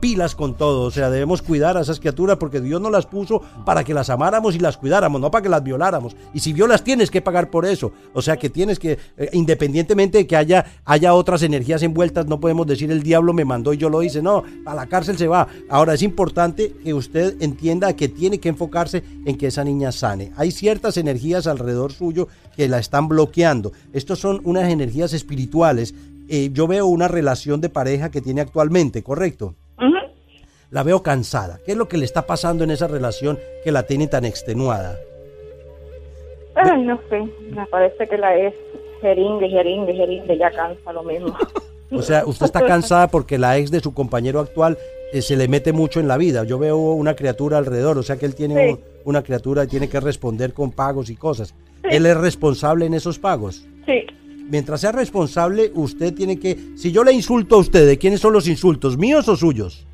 pilas 0.00 0.34
con 0.34 0.54
todo. 0.54 0.82
O 0.82 0.90
sea, 0.90 1.10
debemos 1.10 1.42
cuidar 1.42 1.76
a 1.76 1.82
esas 1.82 2.00
criaturas 2.00 2.38
porque 2.38 2.60
Dios 2.60 2.80
nos 2.80 2.90
las 2.90 3.06
puso 3.06 3.42
para 3.64 3.84
que 3.84 3.94
las 3.94 4.10
amáramos 4.10 4.54
y 4.54 4.58
las 4.58 4.76
cuidáramos, 4.76 5.20
no 5.20 5.30
para 5.30 5.42
que 5.42 5.48
las 5.48 5.62
violáramos. 5.62 6.16
Y 6.34 6.40
si 6.40 6.52
violas, 6.52 6.82
tienes 6.82 7.10
que 7.10 7.20
pagar 7.20 7.50
por 7.50 7.66
eso. 7.66 7.92
O 8.14 8.22
sea, 8.22 8.36
que 8.36 8.50
tienes 8.50 8.78
que, 8.78 8.98
eh, 9.16 9.30
independientemente 9.32 10.18
de 10.18 10.26
que 10.26 10.36
haya, 10.36 10.64
haya 10.84 11.14
otras 11.14 11.42
energías 11.42 11.82
envueltas, 11.82 12.26
no 12.26 12.40
podemos 12.40 12.66
decir 12.66 12.90
el 12.90 13.02
diablo 13.02 13.32
me 13.32 13.44
mandó 13.44 13.72
y 13.72 13.76
yo 13.76 13.88
lo 13.90 14.02
hice. 14.02 14.22
No, 14.22 14.42
a 14.66 14.74
la 14.74 14.86
cárcel 14.86 15.18
se 15.18 15.28
va. 15.28 15.46
Ahora, 15.68 15.94
es 15.94 16.02
importante 16.02 16.72
que 16.82 16.94
usted 16.94 17.40
entienda 17.40 17.94
que 17.94 18.08
tiene 18.08 18.38
que 18.38 18.48
enfocarse 18.48 19.04
en 19.24 19.36
que 19.36 19.48
esa 19.48 19.64
niña 19.64 19.92
sane. 19.92 20.32
Hay 20.36 20.50
ciertas 20.50 20.96
energías 20.96 21.46
alrededor 21.46 21.92
suyo 21.92 22.28
que 22.56 22.68
la 22.68 22.78
están 22.78 23.08
bloqueando. 23.08 23.72
Estos 23.92 24.18
son 24.18 24.40
unas 24.44 24.70
energías 24.70 25.12
espirituales. 25.12 25.94
Eh, 26.28 26.50
yo 26.52 26.66
veo 26.66 26.86
una 26.86 27.08
relación 27.08 27.60
de 27.60 27.68
pareja 27.68 28.10
que 28.10 28.20
tiene 28.20 28.40
actualmente, 28.40 29.02
¿correcto? 29.02 29.56
La 30.70 30.82
veo 30.82 31.02
cansada. 31.02 31.60
¿Qué 31.64 31.72
es 31.72 31.76
lo 31.78 31.88
que 31.88 31.96
le 31.98 32.04
está 32.04 32.26
pasando 32.26 32.62
en 32.64 32.70
esa 32.70 32.86
relación 32.86 33.38
que 33.64 33.72
la 33.72 33.84
tiene 33.84 34.06
tan 34.06 34.24
extenuada? 34.24 34.98
Ay, 36.54 36.82
no 36.82 36.98
sé, 37.08 37.20
me 37.54 37.66
parece 37.66 38.06
que 38.08 38.18
la 38.18 38.36
es 38.36 38.54
jeringue, 39.00 39.48
jeringue, 39.48 39.94
jeringue, 39.94 40.38
ya 40.38 40.50
cansa 40.50 40.92
lo 40.92 41.02
mismo. 41.02 41.36
O 41.92 42.02
sea, 42.02 42.24
usted 42.24 42.46
está 42.46 42.64
cansada 42.64 43.08
porque 43.08 43.36
la 43.36 43.58
ex 43.58 43.72
de 43.72 43.80
su 43.80 43.92
compañero 43.92 44.38
actual 44.38 44.78
eh, 45.12 45.20
se 45.22 45.34
le 45.36 45.48
mete 45.48 45.72
mucho 45.72 45.98
en 45.98 46.06
la 46.06 46.18
vida. 46.18 46.44
Yo 46.44 46.56
veo 46.56 46.76
una 46.78 47.16
criatura 47.16 47.58
alrededor, 47.58 47.98
o 47.98 48.04
sea 48.04 48.16
que 48.16 48.26
él 48.26 48.36
tiene 48.36 48.54
Sí. 48.54 48.72
un- 48.74 48.80
una 49.06 49.24
criatura 49.24 49.64
y 49.64 49.66
tiene 49.66 49.88
que 49.88 49.98
responder 49.98 50.52
con 50.52 50.70
pagos 50.70 51.10
y 51.10 51.16
cosas. 51.16 51.52
Él 51.82 52.06
es 52.06 52.16
responsable 52.16 52.86
en 52.86 52.94
esos 52.94 53.18
pagos. 53.18 53.66
Sí, 53.86 54.06
Mientras 54.48 54.80
sea 54.82 54.92
responsable, 54.92 55.72
usted 55.74 56.14
tiene 56.14 56.38
que... 56.38 56.56
Si 56.76 56.92
yo 56.92 57.02
le 57.02 57.10
insulto 57.10 57.56
a 57.56 57.58
usted, 57.58 57.84
¿de 57.88 57.98
quiénes 57.98 58.20
son 58.20 58.34
los 58.34 58.46
insultos? 58.46 58.96
¿Míos 58.96 59.26
o 59.28 59.34
suyos? 59.34 59.84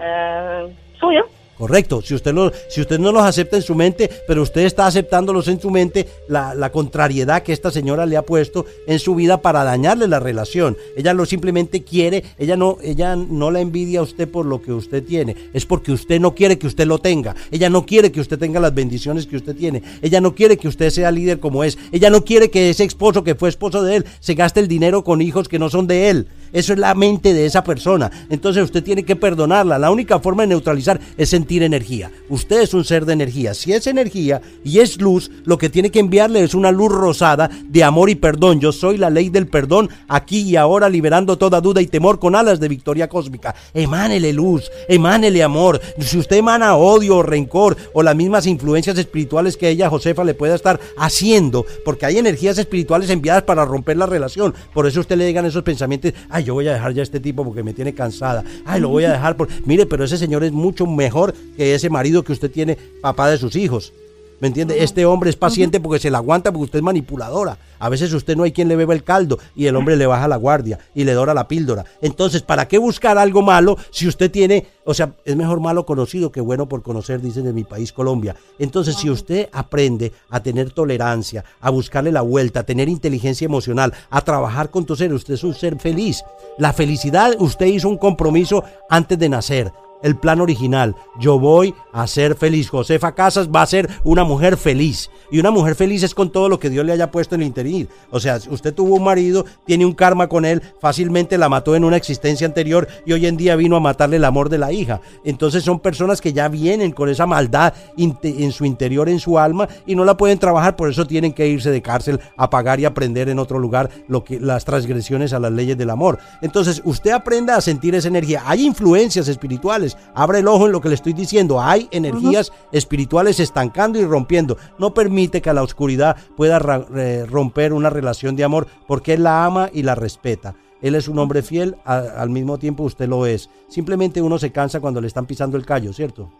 Eh, 0.00 0.74
suyo. 0.98 1.24
Correcto, 1.56 2.02
si 2.02 2.14
usted, 2.14 2.34
lo, 2.34 2.52
si 2.68 2.82
usted 2.82 2.98
no 2.98 3.12
los 3.12 3.22
acepta 3.22 3.56
en 3.56 3.62
su 3.62 3.74
mente, 3.74 4.10
pero 4.28 4.42
usted 4.42 4.66
está 4.66 4.86
aceptándolos 4.86 5.48
en 5.48 5.58
su 5.58 5.70
mente, 5.70 6.06
la, 6.28 6.54
la 6.54 6.70
contrariedad 6.70 7.42
que 7.42 7.54
esta 7.54 7.70
señora 7.70 8.04
le 8.04 8.18
ha 8.18 8.22
puesto 8.22 8.66
en 8.86 8.98
su 8.98 9.14
vida 9.14 9.40
para 9.40 9.64
dañarle 9.64 10.06
la 10.06 10.20
relación. 10.20 10.76
Ella 10.98 11.14
lo 11.14 11.24
simplemente 11.24 11.82
quiere, 11.82 12.24
ella 12.36 12.56
no, 12.56 12.76
ella 12.82 13.16
no 13.16 13.50
la 13.50 13.60
envidia 13.60 14.00
a 14.00 14.02
usted 14.02 14.28
por 14.28 14.44
lo 14.44 14.60
que 14.60 14.72
usted 14.72 15.02
tiene, 15.02 15.34
es 15.54 15.64
porque 15.64 15.92
usted 15.92 16.20
no 16.20 16.34
quiere 16.34 16.58
que 16.58 16.66
usted 16.66 16.86
lo 16.86 16.98
tenga. 16.98 17.34
Ella 17.50 17.70
no 17.70 17.86
quiere 17.86 18.12
que 18.12 18.20
usted 18.20 18.38
tenga 18.38 18.60
las 18.60 18.74
bendiciones 18.74 19.26
que 19.26 19.36
usted 19.36 19.56
tiene. 19.56 19.82
Ella 20.02 20.20
no 20.20 20.34
quiere 20.34 20.58
que 20.58 20.68
usted 20.68 20.90
sea 20.90 21.10
líder 21.10 21.40
como 21.40 21.64
es. 21.64 21.78
Ella 21.90 22.10
no 22.10 22.22
quiere 22.22 22.50
que 22.50 22.68
ese 22.68 22.84
esposo 22.84 23.24
que 23.24 23.34
fue 23.34 23.48
esposo 23.48 23.82
de 23.82 23.96
él 23.96 24.04
se 24.20 24.34
gaste 24.34 24.60
el 24.60 24.68
dinero 24.68 25.04
con 25.04 25.22
hijos 25.22 25.48
que 25.48 25.58
no 25.58 25.70
son 25.70 25.86
de 25.86 26.10
él. 26.10 26.28
Eso 26.52 26.72
es 26.72 26.78
la 26.78 26.94
mente 26.94 27.34
de 27.34 27.46
esa 27.46 27.64
persona. 27.64 28.10
Entonces 28.30 28.64
usted 28.64 28.82
tiene 28.82 29.04
que 29.04 29.16
perdonarla. 29.16 29.78
La 29.78 29.90
única 29.90 30.18
forma 30.20 30.42
de 30.42 30.48
neutralizar 30.48 31.00
es 31.16 31.28
sentir 31.28 31.62
energía. 31.62 32.10
Usted 32.28 32.62
es 32.62 32.74
un 32.74 32.84
ser 32.84 33.04
de 33.04 33.12
energía. 33.12 33.54
Si 33.54 33.72
es 33.72 33.86
energía 33.86 34.40
y 34.64 34.80
es 34.80 35.00
luz, 35.00 35.30
lo 35.44 35.58
que 35.58 35.70
tiene 35.70 35.90
que 35.90 36.00
enviarle 36.00 36.42
es 36.42 36.54
una 36.54 36.72
luz 36.72 36.92
rosada 36.92 37.50
de 37.68 37.84
amor 37.84 38.10
y 38.10 38.14
perdón. 38.14 38.60
Yo 38.60 38.72
soy 38.72 38.96
la 38.96 39.10
ley 39.10 39.30
del 39.30 39.46
perdón 39.46 39.88
aquí 40.08 40.40
y 40.42 40.56
ahora 40.56 40.88
liberando 40.88 41.38
toda 41.38 41.60
duda 41.60 41.80
y 41.80 41.86
temor 41.86 42.18
con 42.18 42.34
alas 42.34 42.60
de 42.60 42.68
victoria 42.68 43.08
cósmica. 43.08 43.54
Emánele 43.74 44.32
luz, 44.32 44.70
emánele 44.88 45.42
amor. 45.42 45.80
Si 45.98 46.18
usted 46.18 46.36
emana 46.36 46.76
odio 46.76 47.16
o 47.16 47.22
rencor 47.22 47.76
o 47.92 48.02
las 48.02 48.16
mismas 48.16 48.46
influencias 48.46 48.98
espirituales 48.98 49.56
que 49.56 49.68
ella, 49.68 49.90
Josefa, 49.90 50.24
le 50.24 50.34
pueda 50.34 50.54
estar 50.54 50.80
haciendo, 50.98 51.64
porque 51.84 52.06
hay 52.06 52.18
energías 52.18 52.58
espirituales 52.58 53.10
enviadas 53.10 53.42
para 53.42 53.64
romper 53.64 53.96
la 53.96 54.06
relación. 54.06 54.54
Por 54.72 54.86
eso 54.86 55.00
usted 55.00 55.16
le 55.16 55.26
llegan 55.26 55.46
esos 55.46 55.62
pensamientos, 55.62 56.12
ay, 56.36 56.44
yo 56.44 56.52
voy 56.52 56.68
a 56.68 56.74
dejar 56.74 56.92
ya 56.92 57.00
a 57.00 57.02
este 57.02 57.18
tipo 57.18 57.44
porque 57.44 57.62
me 57.62 57.72
tiene 57.72 57.94
cansada. 57.94 58.44
Ay, 58.64 58.80
lo 58.80 58.90
voy 58.90 59.04
a 59.04 59.12
dejar 59.12 59.36
por... 59.36 59.48
Mire, 59.64 59.86
pero 59.86 60.04
ese 60.04 60.18
señor 60.18 60.44
es 60.44 60.52
mucho 60.52 60.86
mejor 60.86 61.34
que 61.56 61.74
ese 61.74 61.88
marido 61.88 62.22
que 62.22 62.32
usted 62.32 62.50
tiene, 62.50 62.76
papá 63.00 63.30
de 63.30 63.38
sus 63.38 63.56
hijos. 63.56 63.94
¿Me 64.40 64.48
entiende? 64.48 64.82
Este 64.82 65.06
hombre 65.06 65.30
es 65.30 65.36
paciente 65.36 65.80
porque 65.80 65.98
se 65.98 66.10
la 66.10 66.18
aguanta 66.18 66.52
porque 66.52 66.64
usted 66.64 66.78
es 66.80 66.82
manipuladora. 66.82 67.58
A 67.78 67.88
veces 67.88 68.12
usted 68.12 68.36
no 68.36 68.42
hay 68.42 68.52
quien 68.52 68.68
le 68.68 68.76
beba 68.76 68.94
el 68.94 69.04
caldo 69.04 69.38
y 69.54 69.66
el 69.66 69.76
hombre 69.76 69.96
le 69.96 70.06
baja 70.06 70.28
la 70.28 70.36
guardia 70.36 70.78
y 70.94 71.04
le 71.04 71.12
dora 71.12 71.34
la 71.34 71.48
píldora. 71.48 71.84
Entonces, 72.02 72.42
¿para 72.42 72.68
qué 72.68 72.78
buscar 72.78 73.18
algo 73.18 73.42
malo 73.42 73.76
si 73.90 74.06
usted 74.08 74.30
tiene, 74.30 74.66
o 74.84 74.94
sea, 74.94 75.14
es 75.24 75.36
mejor 75.36 75.60
malo 75.60 75.86
conocido 75.86 76.32
que 76.32 76.40
bueno 76.40 76.68
por 76.68 76.82
conocer, 76.82 77.20
dicen 77.20 77.46
en 77.46 77.54
mi 77.54 77.64
país 77.64 77.92
Colombia. 77.92 78.36
Entonces, 78.58 78.96
si 78.96 79.10
usted 79.10 79.48
aprende 79.52 80.12
a 80.30 80.40
tener 80.40 80.70
tolerancia, 80.70 81.44
a 81.60 81.70
buscarle 81.70 82.12
la 82.12 82.22
vuelta, 82.22 82.60
a 82.60 82.66
tener 82.66 82.88
inteligencia 82.88 83.44
emocional, 83.44 83.92
a 84.10 84.20
trabajar 84.20 84.70
con 84.70 84.84
tu 84.84 84.96
ser, 84.96 85.12
usted 85.12 85.34
es 85.34 85.44
un 85.44 85.54
ser 85.54 85.78
feliz. 85.78 86.22
La 86.58 86.72
felicidad, 86.72 87.34
usted 87.38 87.66
hizo 87.66 87.88
un 87.88 87.98
compromiso 87.98 88.64
antes 88.88 89.18
de 89.18 89.28
nacer 89.28 89.72
el 90.02 90.16
plan 90.16 90.40
original. 90.40 90.94
Yo 91.18 91.38
voy 91.38 91.74
a 91.92 92.06
ser 92.06 92.34
feliz. 92.34 92.68
Josefa 92.68 93.14
Casas 93.14 93.48
va 93.48 93.62
a 93.62 93.66
ser 93.66 93.88
una 94.04 94.24
mujer 94.24 94.56
feliz. 94.56 95.10
Y 95.30 95.38
una 95.38 95.50
mujer 95.50 95.74
feliz 95.74 96.02
es 96.02 96.14
con 96.14 96.30
todo 96.30 96.48
lo 96.48 96.58
que 96.58 96.70
Dios 96.70 96.84
le 96.84 96.92
haya 96.92 97.10
puesto 97.10 97.34
en 97.34 97.42
el 97.42 97.48
interior. 97.48 97.66
O 98.10 98.20
sea, 98.20 98.38
usted 98.48 98.72
tuvo 98.72 98.94
un 98.94 99.04
marido, 99.04 99.44
tiene 99.64 99.84
un 99.84 99.92
karma 99.92 100.28
con 100.28 100.44
él, 100.44 100.62
fácilmente 100.80 101.36
la 101.36 101.48
mató 101.48 101.74
en 101.74 101.84
una 101.84 101.96
existencia 101.96 102.46
anterior 102.46 102.86
y 103.04 103.12
hoy 103.12 103.26
en 103.26 103.36
día 103.36 103.56
vino 103.56 103.76
a 103.76 103.80
matarle 103.80 104.16
el 104.16 104.24
amor 104.24 104.48
de 104.48 104.58
la 104.58 104.72
hija. 104.72 105.00
Entonces 105.24 105.64
son 105.64 105.80
personas 105.80 106.20
que 106.20 106.32
ya 106.32 106.48
vienen 106.48 106.92
con 106.92 107.08
esa 107.08 107.26
maldad 107.26 107.74
en 107.96 108.52
su 108.52 108.64
interior, 108.64 109.08
en 109.08 109.18
su 109.18 109.38
alma, 109.38 109.68
y 109.86 109.96
no 109.96 110.04
la 110.04 110.16
pueden 110.16 110.38
trabajar, 110.38 110.76
por 110.76 110.90
eso 110.90 111.06
tienen 111.06 111.32
que 111.32 111.48
irse 111.48 111.70
de 111.70 111.82
cárcel 111.82 112.20
a 112.36 112.50
pagar 112.50 112.78
y 112.80 112.84
aprender 112.84 113.28
en 113.28 113.38
otro 113.38 113.58
lugar 113.58 113.90
lo 114.08 114.22
que 114.22 114.38
las 114.38 114.64
transgresiones 114.64 115.32
a 115.32 115.40
las 115.40 115.52
leyes 115.52 115.76
del 115.76 115.90
amor. 115.90 116.18
Entonces, 116.42 116.82
usted 116.84 117.10
aprenda 117.10 117.56
a 117.56 117.60
sentir 117.60 117.94
esa 117.94 118.08
energía. 118.08 118.42
Hay 118.46 118.64
influencias 118.64 119.28
espirituales. 119.28 119.85
Abre 120.14 120.38
el 120.40 120.48
ojo 120.48 120.66
en 120.66 120.72
lo 120.72 120.80
que 120.80 120.88
le 120.88 120.94
estoy 120.94 121.12
diciendo. 121.12 121.60
Hay 121.60 121.88
energías 121.90 122.52
espirituales 122.72 123.38
estancando 123.40 123.98
y 123.98 124.04
rompiendo. 124.04 124.56
No 124.78 124.94
permite 124.94 125.42
que 125.42 125.52
la 125.52 125.62
oscuridad 125.62 126.16
pueda 126.36 126.58
eh, 126.96 127.26
romper 127.28 127.72
una 127.72 127.90
relación 127.90 128.34
de 128.36 128.44
amor 128.44 128.66
porque 128.86 129.14
él 129.14 129.24
la 129.24 129.44
ama 129.44 129.68
y 129.72 129.82
la 129.82 129.94
respeta. 129.94 130.54
Él 130.82 130.94
es 130.94 131.08
un 131.08 131.18
hombre 131.18 131.42
fiel, 131.42 131.76
a- 131.84 131.98
al 132.18 132.30
mismo 132.30 132.58
tiempo 132.58 132.82
usted 132.82 133.08
lo 133.08 133.26
es. 133.26 133.48
Simplemente 133.68 134.20
uno 134.22 134.38
se 134.38 134.52
cansa 134.52 134.80
cuando 134.80 135.00
le 135.00 135.06
están 135.06 135.26
pisando 135.26 135.56
el 135.56 135.64
callo, 135.66 135.92
¿cierto? 135.92 136.30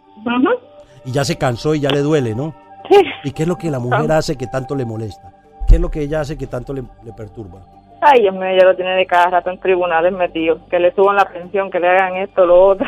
Y 1.05 1.11
ya 1.11 1.23
se 1.25 1.37
cansó 1.37 1.73
y 1.75 1.79
ya 1.79 1.89
le 1.89 2.01
duele, 2.01 2.35
¿no? 2.35 2.53
Sí. 2.89 2.97
¿Y 3.23 3.31
qué 3.31 3.43
es 3.43 3.49
lo 3.49 3.57
que 3.57 3.71
la 3.71 3.79
mujer 3.79 4.11
hace 4.11 4.35
que 4.37 4.47
tanto 4.47 4.75
le 4.75 4.85
molesta? 4.85 5.33
¿Qué 5.67 5.75
es 5.75 5.81
lo 5.81 5.89
que 5.91 6.01
ella 6.01 6.21
hace 6.21 6.37
que 6.37 6.47
tanto 6.47 6.73
le, 6.73 6.83
le 7.03 7.11
perturba? 7.13 7.65
Ay, 7.99 8.21
Dios 8.21 8.33
mío, 8.35 8.45
ella 8.45 8.63
lo 8.65 8.75
tiene 8.75 8.91
de 8.95 9.05
cada 9.07 9.25
rato 9.31 9.49
en 9.49 9.59
tribunales 9.59 10.13
metido. 10.13 10.59
Que 10.69 10.79
le 10.79 10.93
suban 10.93 11.15
la 11.15 11.25
pensión, 11.27 11.71
que 11.71 11.79
le 11.79 11.87
hagan 11.89 12.15
esto, 12.17 12.45
lo 12.45 12.67
otro. 12.67 12.85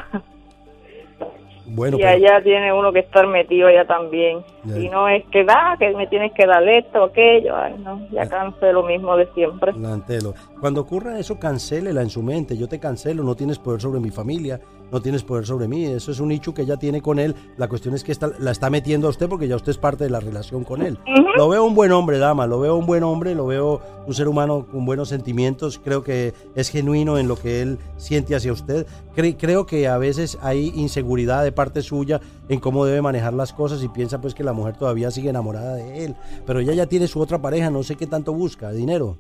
Bueno, 1.72 1.98
y 1.98 2.02
pero- 2.02 2.12
allá 2.12 2.44
tiene 2.44 2.74
uno 2.74 2.92
que 2.92 3.00
estar 3.00 3.28
metido 3.28 3.68
allá 3.68 3.86
también. 3.86 4.40
Y 4.66 4.90
no 4.90 5.08
es 5.08 5.24
que 5.32 5.44
da, 5.44 5.76
que 5.78 5.90
me 5.96 6.08
tienes 6.08 6.32
que 6.34 6.46
dar 6.46 6.68
esto, 6.68 7.04
aquello. 7.04 7.56
Ay, 7.56 7.76
no, 7.80 8.08
ya 8.12 8.28
cansé 8.28 8.74
lo 8.74 8.84
mismo 8.84 9.16
de 9.16 9.28
siempre. 9.34 9.74
Cuando 10.60 10.82
ocurra 10.82 11.20
eso, 11.20 11.40
cancélela 11.40 12.02
en 12.02 12.10
su 12.10 12.24
mente. 12.24 12.58
Yo 12.58 12.68
te 12.68 12.80
cancelo, 12.80 13.24
no 13.24 13.36
tienes 13.36 13.60
poder 13.60 13.82
sobre 13.82 14.00
mi 14.00 14.10
familia, 14.10 14.60
no 14.92 15.02
tienes 15.02 15.24
poder 15.24 15.46
sobre 15.46 15.68
mí. 15.68 15.86
Eso 15.86 16.12
es 16.12 16.20
un 16.20 16.30
nicho 16.30 16.54
que 16.54 16.64
ella 16.64 16.78
tiene 16.78 17.02
con 17.02 17.20
él. 17.20 17.36
La 17.58 17.68
cuestión 17.68 17.94
es 17.96 18.04
que 18.04 18.12
está- 18.12 18.32
la 18.40 18.52
está 18.52 18.70
metiendo 18.70 19.08
a 19.08 19.10
usted 19.10 19.28
porque 19.30 19.48
ya 19.48 19.56
usted 19.56 19.72
es 19.72 19.78
parte 19.78 20.04
de 20.04 20.10
la 20.10 20.20
relación 20.20 20.64
con 20.64 20.82
él. 20.82 20.98
Lo 21.38 21.48
veo 21.50 21.64
un 21.64 21.76
buen 21.76 21.92
hombre, 21.92 22.18
dama. 22.18 22.48
Lo 22.48 22.60
veo 22.60 22.76
un 22.76 22.86
buen 22.86 23.04
hombre, 23.04 23.36
lo 23.36 23.46
veo 23.46 23.82
un 24.08 24.14
ser 24.14 24.28
humano 24.28 24.66
con 24.72 24.86
buenos 24.86 25.10
sentimientos. 25.10 25.80
Creo 25.84 26.04
que 26.04 26.34
es 26.56 26.70
genuino 26.70 27.18
en 27.18 27.28
lo 27.28 27.36
que 27.36 27.62
él 27.62 27.78
siente 27.98 28.36
hacia 28.36 28.52
usted. 28.52 28.88
Cre- 29.16 29.36
creo 29.40 29.66
que 29.66 29.88
a 29.88 29.98
veces 29.98 30.38
hay 30.42 30.72
inseguridad 30.76 31.44
de 31.44 31.52
parte 31.52 31.82
suya 31.82 32.20
en 32.50 32.60
cómo 32.60 32.86
debe 32.86 33.02
manejar 33.02 33.34
las 33.34 33.54
cosas 33.54 33.84
y 33.84 33.88
piensa 33.90 34.20
pues 34.22 34.34
que 34.34 34.44
la 34.44 34.54
mujer 34.54 34.76
todavía 34.78 35.12
sigue 35.12 35.30
enamorada 35.30 35.76
de 35.76 36.06
él. 36.06 36.16
Pero 36.46 36.60
ella 36.60 36.74
ya 36.74 36.86
tiene 36.88 37.08
su 37.08 37.20
otra 37.20 37.42
pareja, 37.42 37.70
no 37.70 37.84
sé 37.84 37.96
qué 37.96 38.08
tanto 38.08 38.34
busca, 38.34 38.72
dinero. 38.72 39.18